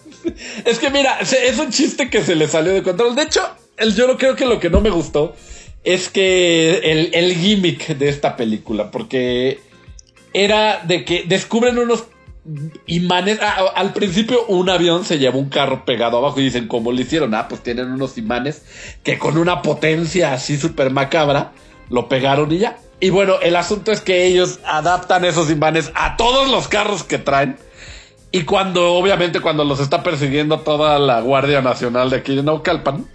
[0.65, 3.17] Es que mira, es un chiste que se le salió de control.
[3.17, 3.41] De hecho,
[3.79, 5.35] el, yo no creo que lo que no me gustó
[5.83, 9.59] es que el, el gimmick de esta película, porque
[10.33, 12.05] era de que descubren unos
[12.87, 13.39] imanes.
[13.43, 17.01] ah, al principio, un avión se lleva un carro pegado abajo y dicen, ¿cómo lo
[17.01, 17.35] hicieron?
[17.35, 18.63] Ah, pues tienen unos imanes
[19.03, 21.53] que con una potencia así súper macabra
[21.91, 22.79] lo pegaron y ya.
[23.01, 27.19] Y bueno, el asunto es que ellos adaptan esos imanes a todos los carros que
[27.19, 27.57] traen.
[28.33, 33.07] Y cuando, obviamente, cuando los está persiguiendo toda la Guardia Nacional de aquí de Naucalpan,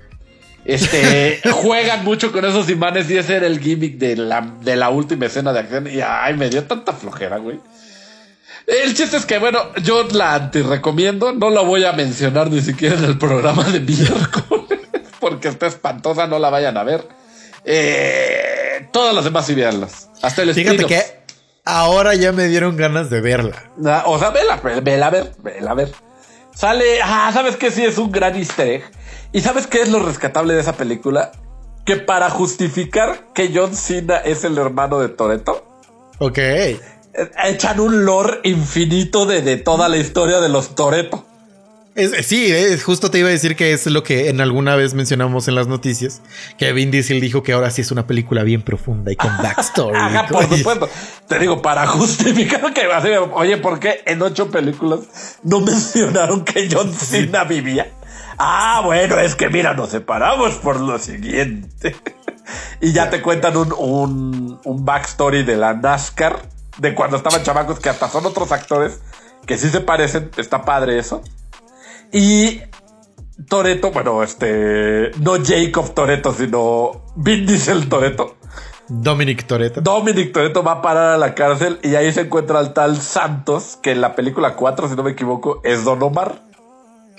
[0.65, 4.89] este, juegan mucho con esos imanes y ese era el gimmick de la, de la
[4.89, 5.87] última escena de acción.
[5.87, 7.59] Y ay, me dio tanta flojera, güey.
[8.67, 12.61] El chiste es que, bueno, yo la anti recomiendo, no la voy a mencionar ni
[12.61, 14.79] siquiera en el programa de miércoles,
[15.19, 17.07] porque está espantosa, no la vayan a ver.
[17.65, 20.09] Eh, todas las demás sí véanlas.
[20.21, 21.01] Hasta el Fíjate que
[21.65, 23.63] ahora ya me dieron ganas de verla.
[23.85, 25.91] Ah, O sea, vela, ve- vela a ver, vela a ver.
[26.55, 27.71] Sale, ah, ¿sabes qué?
[27.71, 28.83] Sí, es un gran easter egg.
[29.31, 31.31] ¿Y sabes qué es lo rescatable de esa película?
[31.85, 35.65] Que para justificar que John Cena es el hermano de Toreto,
[36.19, 36.37] Ok.
[37.45, 41.25] Echan un lore infinito de, de toda la historia de los Toreto.
[41.93, 44.93] Es- sí, es, justo te iba a decir que es lo que en alguna vez
[44.93, 46.21] mencionamos en las noticias,
[46.57, 49.97] que Vin Diesel dijo que ahora sí es una película bien profunda y con backstory.
[49.99, 50.89] Ajá, por supuesto.
[51.27, 55.01] Te digo, para justificar que, así, oye, ¿por qué en ocho películas
[55.43, 57.91] no mencionaron que John Cena vivía?
[58.37, 61.93] Ah, bueno, es que mira, nos separamos por lo siguiente.
[62.81, 66.41] y ya te cuentan un, un, un backstory de la NASCAR,
[66.81, 68.99] de cuando estaban chamacos, que hasta son otros actores
[69.45, 70.31] que sí se parecen.
[70.35, 71.21] Está padre eso.
[72.11, 72.59] Y
[73.47, 78.37] Toreto, bueno, este, no Jacob Toreto, sino Vin Diesel Toreto.
[78.87, 79.79] Dominic Toretto.
[79.79, 83.77] Dominic Toretto va a parar a la cárcel y ahí se encuentra al tal Santos,
[83.81, 86.41] que en la película 4, si no me equivoco, es Don Omar.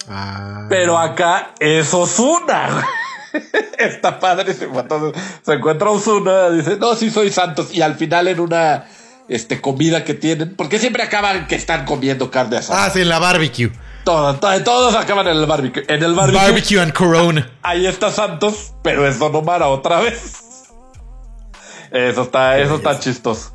[0.09, 0.67] Ah.
[0.69, 2.85] Pero acá es Osuna.
[3.79, 4.55] Está padre.
[4.61, 7.73] Entonces, se encuentra Osuna, dice, no, sí soy Santos.
[7.73, 8.85] Y al final en una
[9.29, 12.85] este, comida que tienen, porque siempre acaban que están comiendo carne asada.
[12.85, 13.73] Ah, sí, en la barbecue.
[14.05, 15.85] Todos, todos, todos acaban en el barbecue.
[15.89, 17.51] En el barbecue, Barbecue and Corona.
[17.63, 20.69] ahí está Santos, pero es Don Omar otra vez.
[21.91, 23.55] Eso está, eso está chistoso.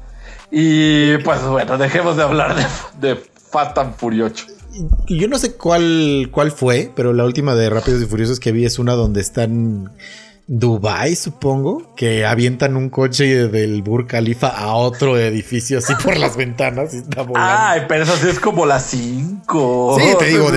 [0.52, 2.66] Y pues bueno, dejemos de hablar de,
[3.16, 4.46] de Fast and Furioso.
[5.08, 8.64] Yo no sé cuál, cuál fue, pero la última de Rápidos y Furiosos que vi
[8.64, 9.92] es una donde están
[10.50, 16.38] Dubai, supongo, que avientan un coche del Burj Khalifa a otro edificio así por las
[16.38, 17.54] ventanas y está volando.
[17.54, 19.98] Ay, pero eso sí es como las 5.
[20.00, 20.50] Sí, te digo,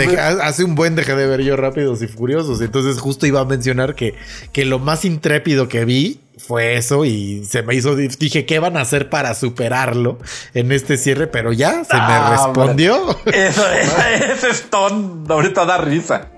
[0.43, 2.61] hace un buen dejé de ver yo Rápidos y Furiosos.
[2.61, 4.15] Entonces justo iba a mencionar que,
[4.53, 8.77] que lo más intrépido que vi fue eso y se me hizo, dije, ¿qué van
[8.77, 10.19] a hacer para superarlo
[10.55, 11.27] en este cierre?
[11.27, 13.19] Pero ya, se me Ah, respondió.
[13.27, 13.65] Eso,
[14.33, 16.29] ese Stone ahorita da risa.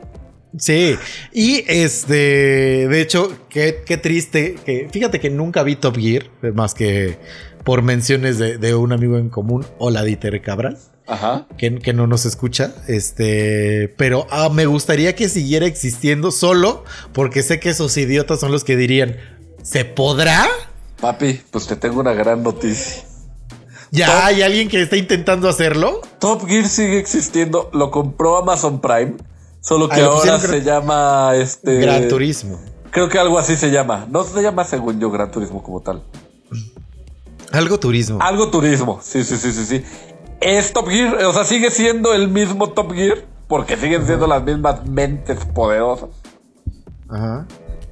[0.58, 0.96] Sí,
[1.32, 6.74] y este, de hecho, qué, qué triste, que fíjate que nunca vi Top Gear, más
[6.74, 7.16] que
[7.64, 11.46] por menciones de, de un amigo en común, hola Dieter Cabral, Ajá.
[11.56, 16.84] que, que no nos escucha, este, pero ah, me gustaría que siguiera existiendo solo
[17.14, 19.16] porque sé que esos idiotas son los que dirían,
[19.62, 20.46] ¿se podrá?
[21.00, 23.04] Papi, pues te tengo una gran noticia.
[23.90, 26.00] ¿Ya Top- hay alguien que está intentando hacerlo?
[26.18, 29.14] Top Gear sigue existiendo, lo compró Amazon Prime,
[29.62, 32.60] solo que Ah, ahora se llama este Gran Turismo.
[32.90, 34.06] Creo que algo así se llama.
[34.10, 36.02] No se llama según yo Gran Turismo como tal.
[37.52, 38.18] Algo turismo.
[38.20, 39.00] Algo turismo.
[39.02, 39.84] Sí, sí, sí, sí, sí.
[40.40, 44.42] Es Top Gear, o sea, sigue siendo el mismo Top Gear porque siguen siendo las
[44.42, 46.10] mismas mentes poderosas.
[47.08, 47.46] Ajá.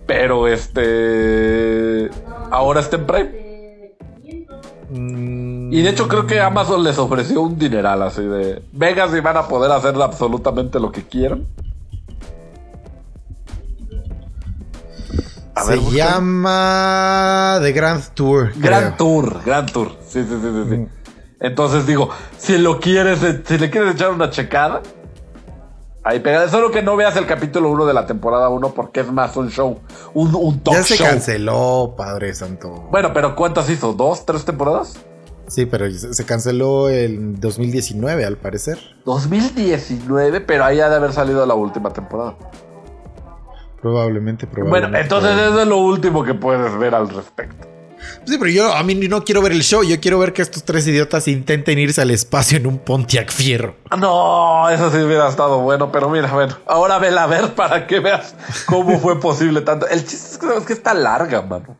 [0.07, 2.11] Pero este
[2.51, 3.51] ahora está en Prime.
[4.91, 9.21] Mm, Y de hecho creo que Amazon les ofreció un dineral así de Vegas y
[9.21, 11.47] van a poder hacer absolutamente lo que quieran.
[15.55, 18.53] A se ver, llama The Grand Tour.
[18.57, 18.95] Gran creo.
[18.97, 19.93] Tour, Gran Tour.
[20.07, 20.87] Sí, sí, sí, sí, sí.
[21.41, 24.83] Entonces digo, si lo quieres, eh, si le quieres echar una checada,
[26.05, 26.49] ahí pega.
[26.49, 29.51] Solo que no veas el capítulo 1 de la temporada 1 porque es más un
[29.51, 29.81] show,
[30.15, 31.07] un, un talk Ya se show.
[31.07, 32.89] canceló, Padre Santo.
[32.91, 33.93] Bueno, pero ¿cuántas hizo?
[33.93, 34.99] ¿Dos, tres temporadas?
[35.51, 38.79] Sí, pero se canceló en 2019, al parecer.
[39.05, 42.37] 2019, pero ahí ha de haber salido la última temporada.
[43.83, 44.87] Probablemente, probablemente.
[44.87, 47.67] Bueno, entonces eso es lo último que puedes ver al respecto.
[48.25, 49.83] Sí, pero yo a mí no quiero ver el show.
[49.83, 53.75] Yo quiero ver que estos tres idiotas intenten irse al espacio en un Pontiac Fierro.
[53.99, 57.99] No, eso sí hubiera estado bueno, pero mira, bueno, ahora vela a ver para que
[57.99, 58.37] veas
[58.67, 59.89] cómo fue posible tanto.
[59.89, 61.77] El chiste es que, es que está larga, mano.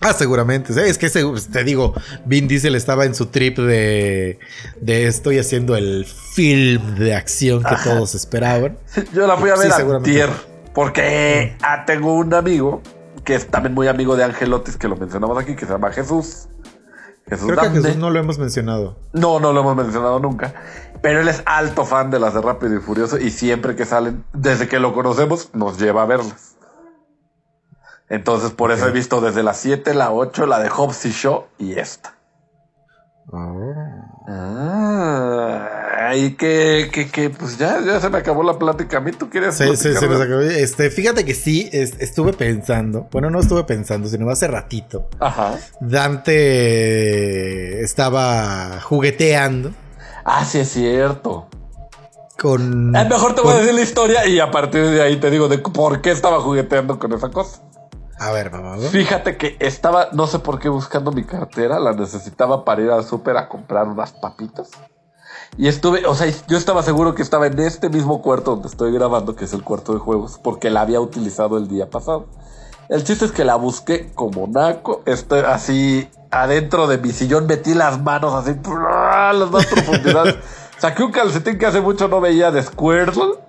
[0.00, 0.72] Ah, seguramente.
[0.72, 1.92] Sí, Es que ese- te digo,
[2.24, 4.38] Vin Diesel estaba en su trip de,
[4.80, 8.78] de estoy haciendo el film de acción que todos esperaban.
[9.12, 10.22] Yo la fui a Sí, ver seguramente.
[10.22, 10.30] antier,
[10.74, 12.80] porque ah, tengo un amigo
[13.24, 16.46] que es también muy amigo de Angelotis, que lo mencionamos aquí, que se llama Jesús.
[17.28, 17.70] Jesús Creo que a.
[17.70, 18.96] Jesús no lo hemos mencionado.
[19.12, 20.54] No, no lo hemos mencionado nunca.
[21.02, 24.24] Pero él es alto fan de las de Rápido y Furioso y siempre que salen,
[24.32, 26.47] desde que lo conocemos, nos lleva a verlas.
[28.10, 31.44] Entonces, por eso he visto desde la 7, la 8, la de Hobbs y Shaw
[31.58, 32.14] y esta.
[33.30, 33.74] Oh.
[34.30, 38.98] Ah, y que, que, que, pues ya, ya se me acabó la plática.
[38.98, 39.56] A mí tú quieres.
[39.56, 40.40] Sí, sí, se nos acabó.
[40.40, 43.08] Este, fíjate que sí, es- estuve pensando.
[43.12, 45.08] Bueno, no estuve pensando, sino hace ratito.
[45.20, 45.58] Ajá.
[45.80, 49.72] Dante estaba jugueteando
[50.24, 51.48] Ah, sí, es cierto.
[52.38, 52.94] con.
[52.96, 55.30] Es mejor te voy a con- decir la historia y a partir de ahí te
[55.30, 57.60] digo de por qué estaba jugueteando con esa cosa.
[58.18, 58.76] A ver, mamá.
[58.76, 58.82] ¿no?
[58.82, 61.78] Fíjate que estaba, no sé por qué, buscando mi cartera.
[61.78, 64.70] La necesitaba para ir al súper a comprar unas papitas.
[65.56, 68.92] Y estuve, o sea, yo estaba seguro que estaba en este mismo cuarto donde estoy
[68.92, 72.26] grabando, que es el cuarto de juegos, porque la había utilizado el día pasado.
[72.88, 75.02] El chiste es que la busqué como naco.
[75.04, 80.36] Estoy así adentro de mi sillón, metí las manos así, las más profundidades.
[80.78, 83.47] Saqué un calcetín que hace mucho no veía de Squirtle.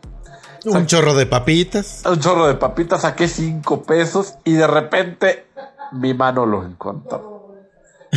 [0.65, 2.03] Un chorro de papitas.
[2.05, 5.45] Un chorro de papitas, saqué cinco pesos y de repente
[5.91, 7.55] mi mano lo encontró.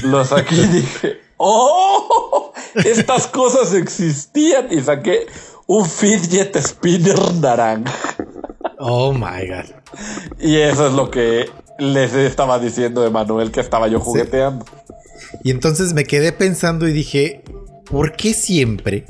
[0.03, 2.53] Lo saqué y dije, ¡Oh!
[2.75, 5.27] Estas cosas existían y saqué
[5.67, 7.93] un fidget spinner naranja.
[8.79, 9.67] Oh my god.
[10.41, 14.65] Y eso es lo que les estaba diciendo de Manuel que estaba yo jugueteando.
[15.43, 17.43] Y entonces me quedé pensando y dije,
[17.85, 19.07] ¿por qué siempre?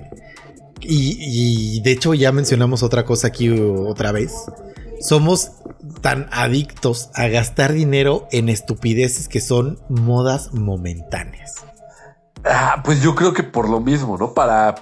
[0.82, 4.32] Y, y de hecho ya mencionamos otra cosa aquí otra vez.
[5.00, 5.52] Somos
[6.00, 11.64] tan adictos a gastar dinero en estupideces que son modas momentáneas.
[12.44, 14.34] Ah, pues yo creo que por lo mismo, ¿no?
[14.34, 14.74] Para,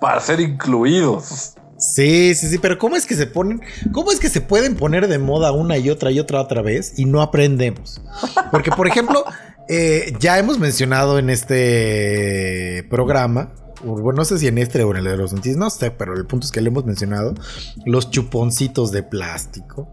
[0.00, 1.54] para ser incluidos.
[1.78, 5.08] Sí, sí, sí, pero ¿cómo es que se ponen, cómo es que se pueden poner
[5.08, 8.00] de moda una y otra y otra otra vez y no aprendemos?
[8.52, 9.24] Porque, por ejemplo,
[9.68, 13.52] eh, ya hemos mencionado en este programa,
[13.82, 16.26] bueno, no sé si en este o en el de los no sé, pero el
[16.26, 17.34] punto es que le hemos mencionado
[17.84, 19.92] los chuponcitos de plástico.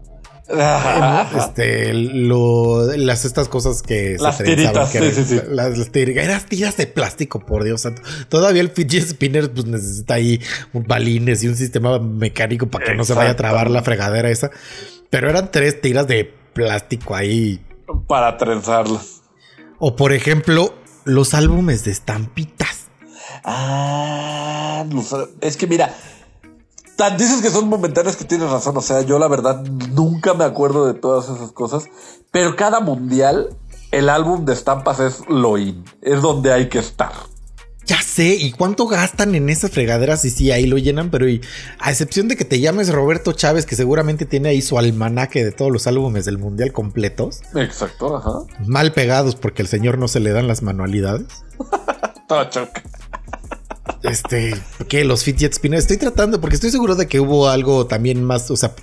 [1.36, 6.26] Este, lo- las estas cosas que Las se trenzaban, tiritas, que sí, eran- sí, sí.
[6.26, 8.02] Las, tiras de plástico, por Dios santo.
[8.28, 10.40] Todavía el fidget spinner pues necesita ahí
[10.72, 14.28] un balines y un sistema mecánico para que no se vaya a trabar la fregadera
[14.30, 14.50] esa.
[15.08, 17.64] Pero eran tres tiras de plástico ahí.
[18.08, 19.20] Para trenzarlas.
[19.78, 20.74] O por ejemplo,
[21.04, 22.79] los álbumes de estampitas.
[23.44, 24.84] Ah,
[25.40, 25.94] es que mira,
[26.96, 28.76] tan dices que son momentáneos que tienes razón.
[28.76, 31.84] O sea, yo la verdad nunca me acuerdo de todas esas cosas.
[32.30, 33.56] Pero cada mundial,
[33.90, 35.84] el álbum de estampas es lo in.
[36.02, 37.12] Es donde hay que estar.
[37.86, 40.24] Ya sé, ¿y cuánto gastan en esas fregaderas?
[40.24, 41.40] Y sí, ahí lo llenan, pero y,
[41.80, 45.50] a excepción de que te llames Roberto Chávez, que seguramente tiene ahí su almanaque de
[45.50, 48.44] todos los álbumes del mundial completos, Exacto, ajá.
[48.64, 51.26] mal pegados porque al señor no se le dan las manualidades.
[52.28, 52.82] Todo choca.
[54.02, 54.54] Este,
[54.88, 55.04] ¿qué?
[55.04, 55.82] Los Fidget Spinners.
[55.82, 58.74] Estoy tratando, porque estoy seguro de que hubo algo también más, o sea,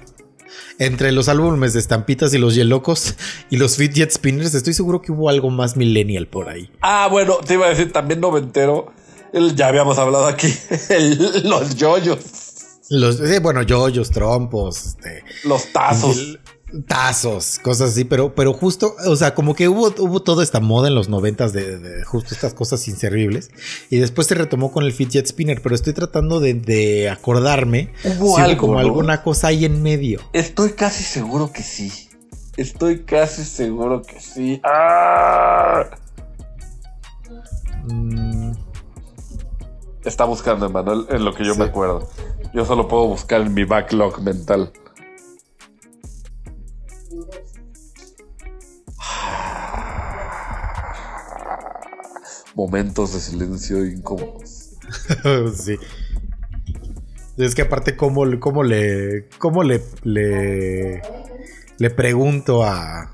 [0.79, 3.15] entre los álbumes de estampitas y los Yelocos
[3.49, 6.69] y los Fidget Spinners, estoy seguro que hubo algo más millennial por ahí.
[6.81, 8.93] Ah, bueno, te iba a decir también noventero.
[9.33, 10.53] El, ya habíamos hablado aquí.
[10.89, 12.19] el- los yoyos.
[12.89, 16.37] Los, eh, bueno, yoyos, trompos, este, Los tazos.
[16.87, 20.89] Tazos, cosas así, pero, pero justo, o sea, como que hubo, hubo toda esta moda
[20.89, 23.51] en los noventas de, de justo estas cosas inservibles
[23.89, 28.35] y después se retomó con el Fidget Spinner, pero estoy tratando de, de acordarme Hubo
[28.35, 28.79] si algo, como ¿no?
[28.79, 30.19] alguna cosa ahí en medio.
[30.33, 32.09] Estoy casi seguro que sí.
[32.57, 34.59] Estoy casi seguro que sí.
[34.63, 35.85] ¡Ah!
[37.85, 38.51] Mm,
[40.03, 41.59] Está buscando, Emanuel, en lo que yo Sí.
[41.59, 42.09] me acuerdo.
[42.53, 44.71] Yo solo puedo buscar en mi backlog mental.
[52.55, 54.71] Momentos de silencio incómodos.
[55.55, 55.77] sí.
[57.37, 59.29] Es que aparte, ¿cómo, le- cómo le.
[59.37, 59.83] cómo le.
[60.03, 61.01] le.
[61.77, 63.11] le pregunto a.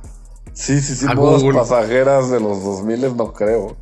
[0.54, 1.16] Sí, sí, sí, A
[1.54, 3.76] pasajeras de los 2000 no creo.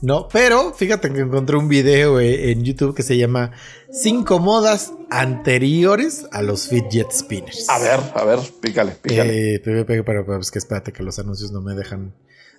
[0.00, 3.50] No, pero fíjate que encontré un video eh, en YouTube que se llama
[3.90, 7.68] Cinco modas anteriores a los fidget spinners.
[7.68, 9.54] A ver, a ver, pícale, pícale.
[9.54, 12.14] Eh, pero, pero, pero, pero es que espérate que los anuncios no me dejan.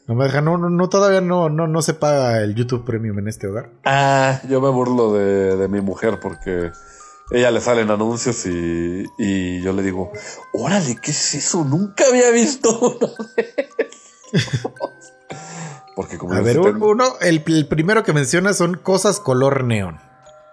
[0.07, 3.19] No me dejan, no, no, no, todavía no, no, no se paga el YouTube Premium
[3.19, 3.69] en este hogar.
[3.85, 6.71] Ah, yo me burlo de, de mi mujer porque
[7.31, 10.11] ella le salen anuncios y, y yo le digo,
[10.53, 11.63] órale, ¿qué es eso?
[11.63, 13.67] Nunca había visto uno de
[14.33, 14.89] esos".
[15.99, 19.99] Porque como A ver, un- uno, el, el primero que menciona son cosas color neón.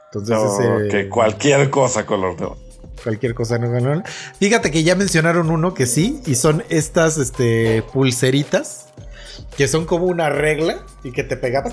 [0.06, 2.58] Entonces, no, ese- que cualquier cosa color neón.
[3.04, 4.02] cualquier cosa no ganó.
[4.40, 8.86] Fíjate que ya mencionaron uno que sí, y son estas este, pulseritas
[9.56, 11.72] que son como una regla y que te pegaban.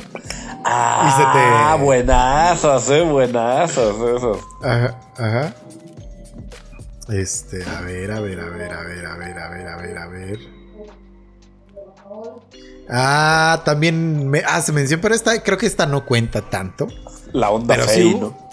[0.65, 4.37] Ah, te- buenazas, eh, buenazas esas.
[4.61, 5.53] Ajá, ajá.
[7.09, 9.97] Este, a ver, a ver, a ver, a ver, a ver, a ver, a ver,
[9.97, 10.62] a ver.
[12.89, 16.87] Ah, también me hace mención, pero esta creo que esta no cuenta tanto.
[17.31, 18.43] La onda Pero fey, sí ¿no?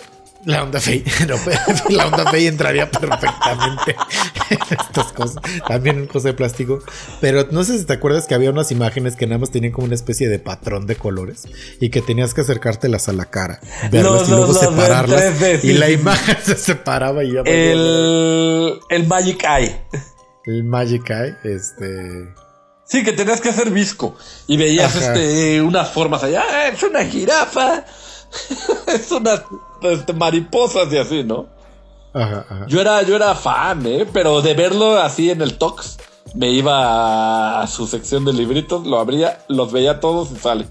[0.46, 1.34] La onda Fey, no,
[1.94, 3.94] la onda Fey entraría perfectamente
[4.50, 5.42] en estas cosas.
[5.68, 6.78] También en cosas de plástico.
[7.20, 9.84] Pero no sé si te acuerdas que había unas imágenes que nada más tenían como
[9.84, 11.46] una especie de patrón de colores
[11.78, 13.60] y que tenías que acercártelas a la cara,
[13.92, 15.20] verlas Los- y luego los- separarlas.
[15.40, 19.76] 3D, y la imagen se separaba y ya El, el Magic Eye.
[20.46, 22.32] el Magic Eye, este.
[22.90, 24.16] Sí, que tenías que hacer visco.
[24.48, 25.12] Y veías Ajá.
[25.14, 26.42] este, unas formas allá.
[26.50, 27.84] "Ah, es una jirafa.
[28.88, 29.42] es unas
[29.82, 31.46] este, mariposas y así, ¿no?
[32.12, 32.66] Ajá, ajá.
[32.66, 34.06] Yo era, yo era fan, ¿eh?
[34.12, 35.98] Pero de verlo así en el Tox,
[36.34, 40.66] me iba a su sección de libritos, lo abría, los veía todos y sale.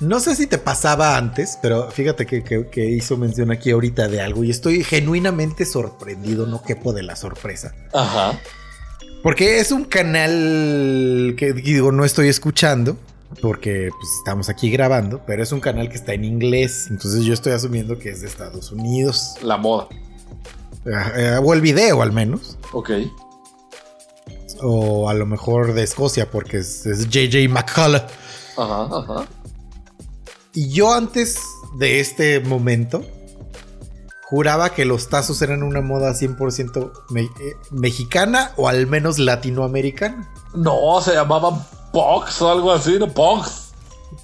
[0.00, 4.06] No sé si te pasaba antes, pero fíjate que, que- que hizo mención aquí ahorita
[4.06, 7.74] de algo y estoy genuinamente sorprendido, no quepo de la sorpresa.
[7.92, 8.38] Ajá.
[9.22, 12.96] Porque es un canal que digo, no estoy escuchando,
[13.42, 17.34] porque pues, estamos aquí grabando, pero es un canal que está en inglés, entonces yo
[17.34, 19.88] estoy asumiendo que es de Estados Unidos, La moda.
[20.86, 22.90] Ah, eh, o el video al menos, Ok.
[24.62, 28.06] o a lo mejor de Escocia, porque es, es JJ McCullough.
[28.56, 29.28] Ajá, ajá.
[30.54, 31.38] Y yo antes
[31.78, 33.04] de este momento
[34.28, 40.30] juraba que los tazos eran una moda 100% me- eh, mexicana o al menos latinoamericana.
[40.54, 43.08] No, se llamaban Pox o algo así, ¿no?
[43.08, 43.68] Pox.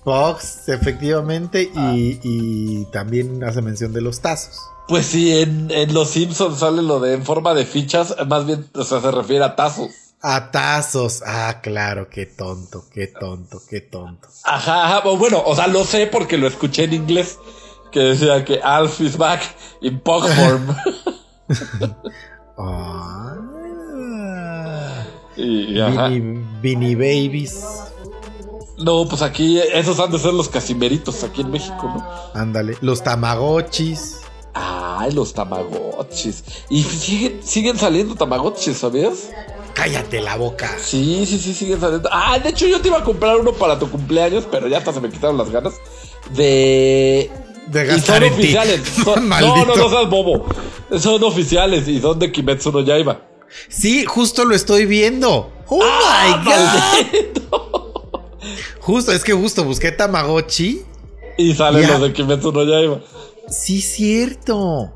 [0.05, 4.59] Fox, efectivamente, y, y también hace mención de los tazos.
[4.89, 8.69] Pues sí, en, en Los Simpsons sale lo de en forma de fichas, más bien,
[8.75, 9.91] o sea, se refiere a tazos.
[10.21, 11.23] A tazos.
[11.27, 14.29] Ah, claro, qué tonto, qué tonto, qué tonto.
[14.43, 17.39] Ajá, ajá, bueno, o sea, lo sé porque lo escuché en inglés,
[17.95, 19.41] que decía que Alf is back
[19.81, 20.67] in pug form.
[22.57, 23.35] Ah,
[25.37, 26.09] y, y ajá.
[26.09, 27.65] Beanie, Beanie Babies.
[28.79, 32.41] No, pues aquí esos han de ser los casimeritos aquí en México, ¿no?
[32.41, 32.77] Ándale.
[32.81, 34.21] Los Tamagotchis.
[34.53, 36.45] Ay, los tamagotchis.
[36.71, 39.31] Y siguen, siguen saliendo tamagotchis, ¿sabías?
[39.75, 40.71] cállate la boca.
[40.79, 42.09] Sí, sí, sí, sigue saliendo.
[42.11, 44.93] Ah, de hecho yo te iba a comprar uno para tu cumpleaños, pero ya hasta
[44.93, 45.75] se me quitaron las ganas.
[46.35, 47.31] De...
[47.69, 48.43] De Y gastar son en ti.
[48.43, 48.81] oficiales.
[49.05, 50.47] Son- no, no, no seas bobo.
[50.99, 53.21] Son oficiales y son de Kimetsu no Yaiba.
[53.69, 55.51] Sí, justo lo estoy viendo.
[55.69, 56.51] Oh Ah, my
[57.51, 57.61] god.
[58.81, 60.83] Justo, es que justo busqué Tamagotchi.
[61.39, 63.01] Y salen los de Kimetsu no Yaiba.
[63.49, 64.93] Sí, cierto.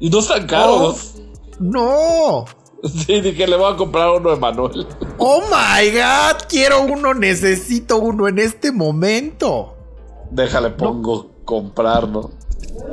[0.00, 1.14] Y no están caros.
[1.60, 2.44] No.
[2.84, 4.86] Sí, dije, le voy a comprar uno de Manuel.
[5.18, 9.74] Oh my god, quiero uno, necesito uno en este momento.
[10.30, 12.30] Déjale, pongo comprar, ¿no?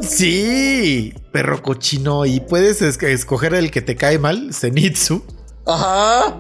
[0.01, 2.25] Sí, perro cochino.
[2.25, 5.21] Y puedes es- escoger el que te cae mal, Zenitsu.
[5.65, 6.39] Ajá.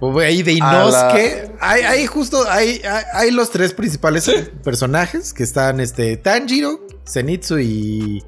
[0.00, 1.52] O ahí de Inosuke.
[1.60, 4.30] Hay, hay justo, hay, hay, hay los tres principales
[4.62, 8.22] personajes que están este Tanjiro, Zenitsu y,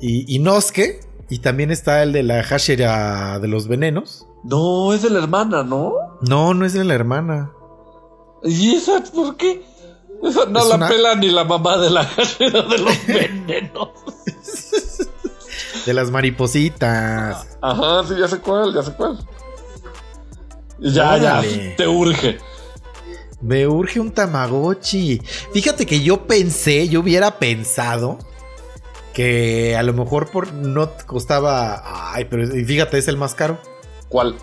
[0.00, 1.00] y Inosuke.
[1.28, 4.26] Y también está el de la Hashira de los venenos.
[4.44, 5.92] No, es de la hermana, ¿no?
[6.20, 7.50] No, no es de la hermana.
[8.44, 9.64] ¿Y esa por qué?
[10.48, 13.88] No Es la una- pela ni la mamá de la cajera de los venenos.
[15.84, 17.46] De las maripositas.
[17.60, 19.18] Ajá, sí, ya sé cuál, ya sé cuál.
[20.78, 21.42] Ya, ya,
[21.76, 22.38] te urge.
[23.40, 25.22] Me urge un Tamagotchi.
[25.52, 28.18] Fíjate que yo pensé, yo hubiera pensado
[29.14, 32.12] que a lo mejor por no costaba.
[32.12, 33.58] Ay, pero fíjate, es el más caro.
[34.08, 34.36] ¿Cuál?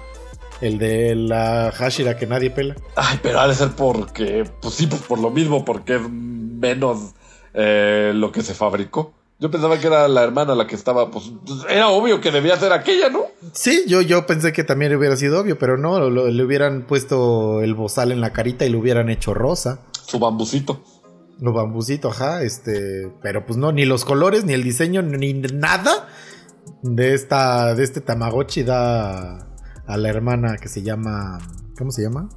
[0.62, 2.76] El de la Hashira que nadie pela.
[2.96, 7.12] Ay, pero ha de ser porque, pues sí, pues por lo mismo, porque es menos
[7.54, 9.14] eh, lo que se fabricó.
[9.40, 11.32] Yo pensaba que era la hermana la que estaba, pues
[11.70, 13.24] era obvio que debía ser aquella, ¿no?
[13.52, 17.62] Sí, yo, yo pensé que también hubiera sido obvio, pero no, lo- le hubieran puesto
[17.62, 19.82] el bozal en la carita y lo hubieran hecho rosa.
[20.06, 20.82] Su bambucito.
[21.42, 26.08] Lo bambucito, ajá, este, pero pues no, ni los colores, ni el diseño, ni nada
[26.84, 29.50] de esta, de este Tamagotchi da
[29.88, 31.40] a la hermana que se llama,
[31.78, 32.30] ¿cómo se llama?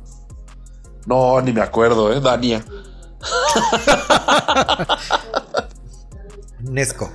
[1.06, 2.20] No, ni me acuerdo, ¿eh?
[2.20, 2.64] Dania.
[6.60, 7.10] Nesco.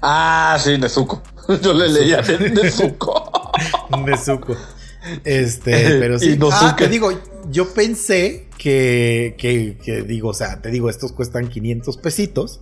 [0.00, 1.22] Ah, sí, Nezuko.
[1.62, 3.52] Yo le leía Nezuko.
[4.04, 4.56] Nezuko.
[5.24, 6.38] Este, pero sí.
[6.52, 7.10] Ah, te digo,
[7.50, 12.60] yo pensé que, que, que digo, o sea, te digo, estos cuestan 500 pesitos.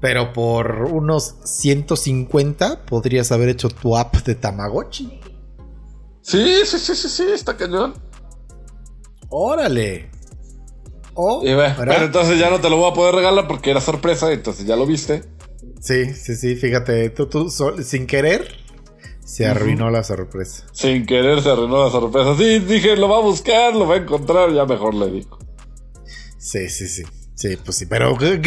[0.00, 5.20] Pero por unos 150 podrías haber hecho tu app de Tamagotchi.
[6.22, 7.94] Sí, sí, sí, sí, sí, está cañón.
[9.28, 10.10] Órale.
[11.14, 11.84] Oh, Y ve, ¿verdad?
[11.88, 14.76] pero entonces ya no te lo voy a poder regalar porque era sorpresa, entonces ya
[14.76, 15.24] lo viste.
[15.80, 18.48] Sí, sí, sí, fíjate, tú, tú sol- sin querer
[19.24, 20.64] se arruinó la sorpresa.
[20.72, 22.34] Sin querer se arruinó la sorpresa.
[22.36, 25.38] Sí, dije, lo va a buscar, lo va a encontrar, ya mejor le digo.
[26.38, 27.02] Sí, sí, sí.
[27.34, 28.40] Sí, pues sí, pero g-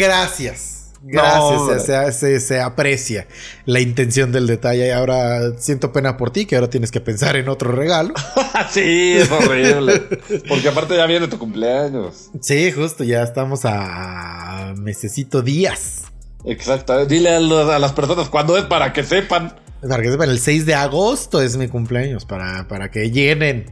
[1.06, 1.60] gracias.
[1.60, 3.26] No, se, se- se aprecia
[3.64, 4.88] la intención del detalle.
[4.88, 8.14] Y ahora siento pena por ti, que ahora tienes que pensar en otro regalo.
[8.70, 10.00] sí, es horrible.
[10.48, 12.30] porque aparte ya viene tu cumpleaños.
[12.40, 16.02] Sí, justo, ya estamos a mesecito días.
[16.44, 17.06] Exacto.
[17.06, 19.54] Dile a, los- a las personas cuándo es para que sepan.
[19.86, 23.66] Para que sepan, el 6 de agosto es mi cumpleaños, para, para que llenen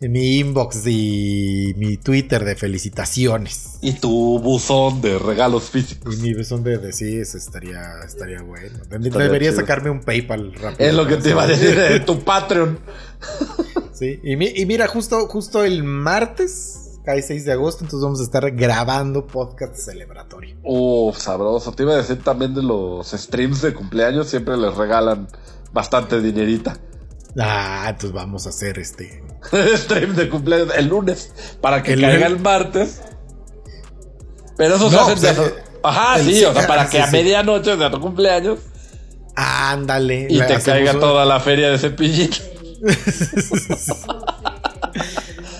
[0.00, 3.78] mi inbox y mi Twitter de felicitaciones.
[3.82, 6.14] Y tu buzón de regalos físicos.
[6.16, 8.78] Y mi besón de decir, estaría, estaría bueno.
[8.82, 9.60] Estaría Debería chido.
[9.62, 10.88] sacarme un PayPal rápido.
[10.88, 12.78] Es lo que te iba a decir de tu Patreon.
[13.92, 18.20] Sí, y, mi- y mira, justo, justo el martes, cae 6 de agosto, entonces vamos
[18.20, 20.54] a estar grabando podcast celebratorio.
[20.62, 21.72] Uf, sabroso.
[21.72, 25.26] Te iba a decir también de los streams de cumpleaños, siempre les regalan
[25.72, 26.78] bastante dinerita.
[27.38, 29.22] Ah, entonces vamos a hacer este.
[29.76, 33.02] Stream de cumpleaños el lunes para que El caiga el martes.
[34.56, 37.12] Pero eso se hace sea, de- Ajá, sí, o sea, para sí, que a sí.
[37.12, 38.58] medianoche de tu cumpleaños
[39.36, 40.26] Ándale.
[40.28, 42.30] y te caiga un- toda la feria de cepillín.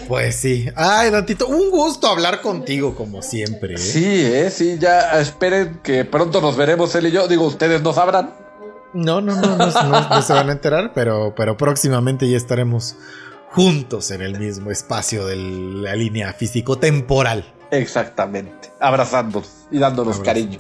[0.09, 0.66] Pues sí.
[0.75, 3.75] Ay, Dantito, un gusto hablar contigo como siempre.
[3.75, 3.79] ¿eh?
[3.79, 7.29] Sí, eh, sí, ya esperen que pronto nos veremos él y yo.
[7.29, 8.35] Digo, ustedes no sabrán.
[9.05, 12.96] No, no, no, no, no- no se van a enterar, pero, pero próximamente ya estaremos
[13.53, 17.55] juntos en el mismo espacio de la línea físico-temporal.
[17.70, 18.70] Exactamente.
[18.80, 20.24] Abrazándonos y dándonos Abrazo.
[20.24, 20.59] cariño.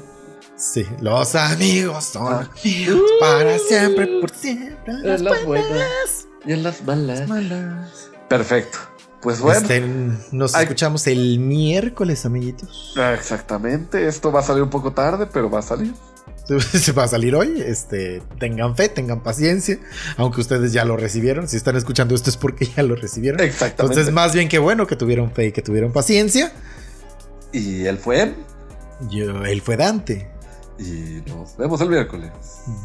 [0.56, 2.50] Sí, los amigos son Ah.
[2.60, 4.92] amigos para siempre, por siempre.
[5.04, 7.28] En las buenas y en las malas.
[7.28, 8.10] malas.
[8.28, 8.78] Perfecto.
[9.20, 9.60] Pues bueno.
[9.60, 9.80] Este,
[10.32, 12.94] nos escuchamos el miércoles, amiguitos.
[12.96, 14.06] Ah, Exactamente.
[14.06, 15.92] Esto va a salir un poco tarde, pero va a salir.
[16.60, 17.62] se va a salir hoy.
[17.64, 19.78] Este, tengan fe, tengan paciencia,
[20.16, 21.48] aunque ustedes ya lo recibieron.
[21.48, 23.40] Si están escuchando esto es porque ya lo recibieron.
[23.40, 23.82] Exactamente.
[23.82, 26.52] Entonces, más bien que bueno que tuvieron fe y que tuvieron paciencia.
[27.52, 28.34] Y él fue
[29.10, 30.30] Yo, él fue Dante.
[30.78, 32.30] Y nos vemos el miércoles.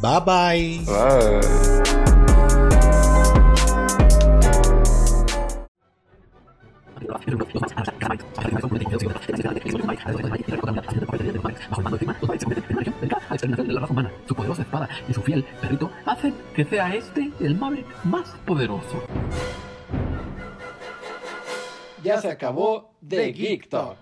[0.02, 0.82] Bye bye.
[0.86, 1.84] Bye.
[13.42, 16.94] la de la raza humana, su poderosa espada y su fiel perrito hacen que sea
[16.94, 19.04] este el Maverick más poderoso.
[22.04, 23.98] Ya se acabó de Geek Talk.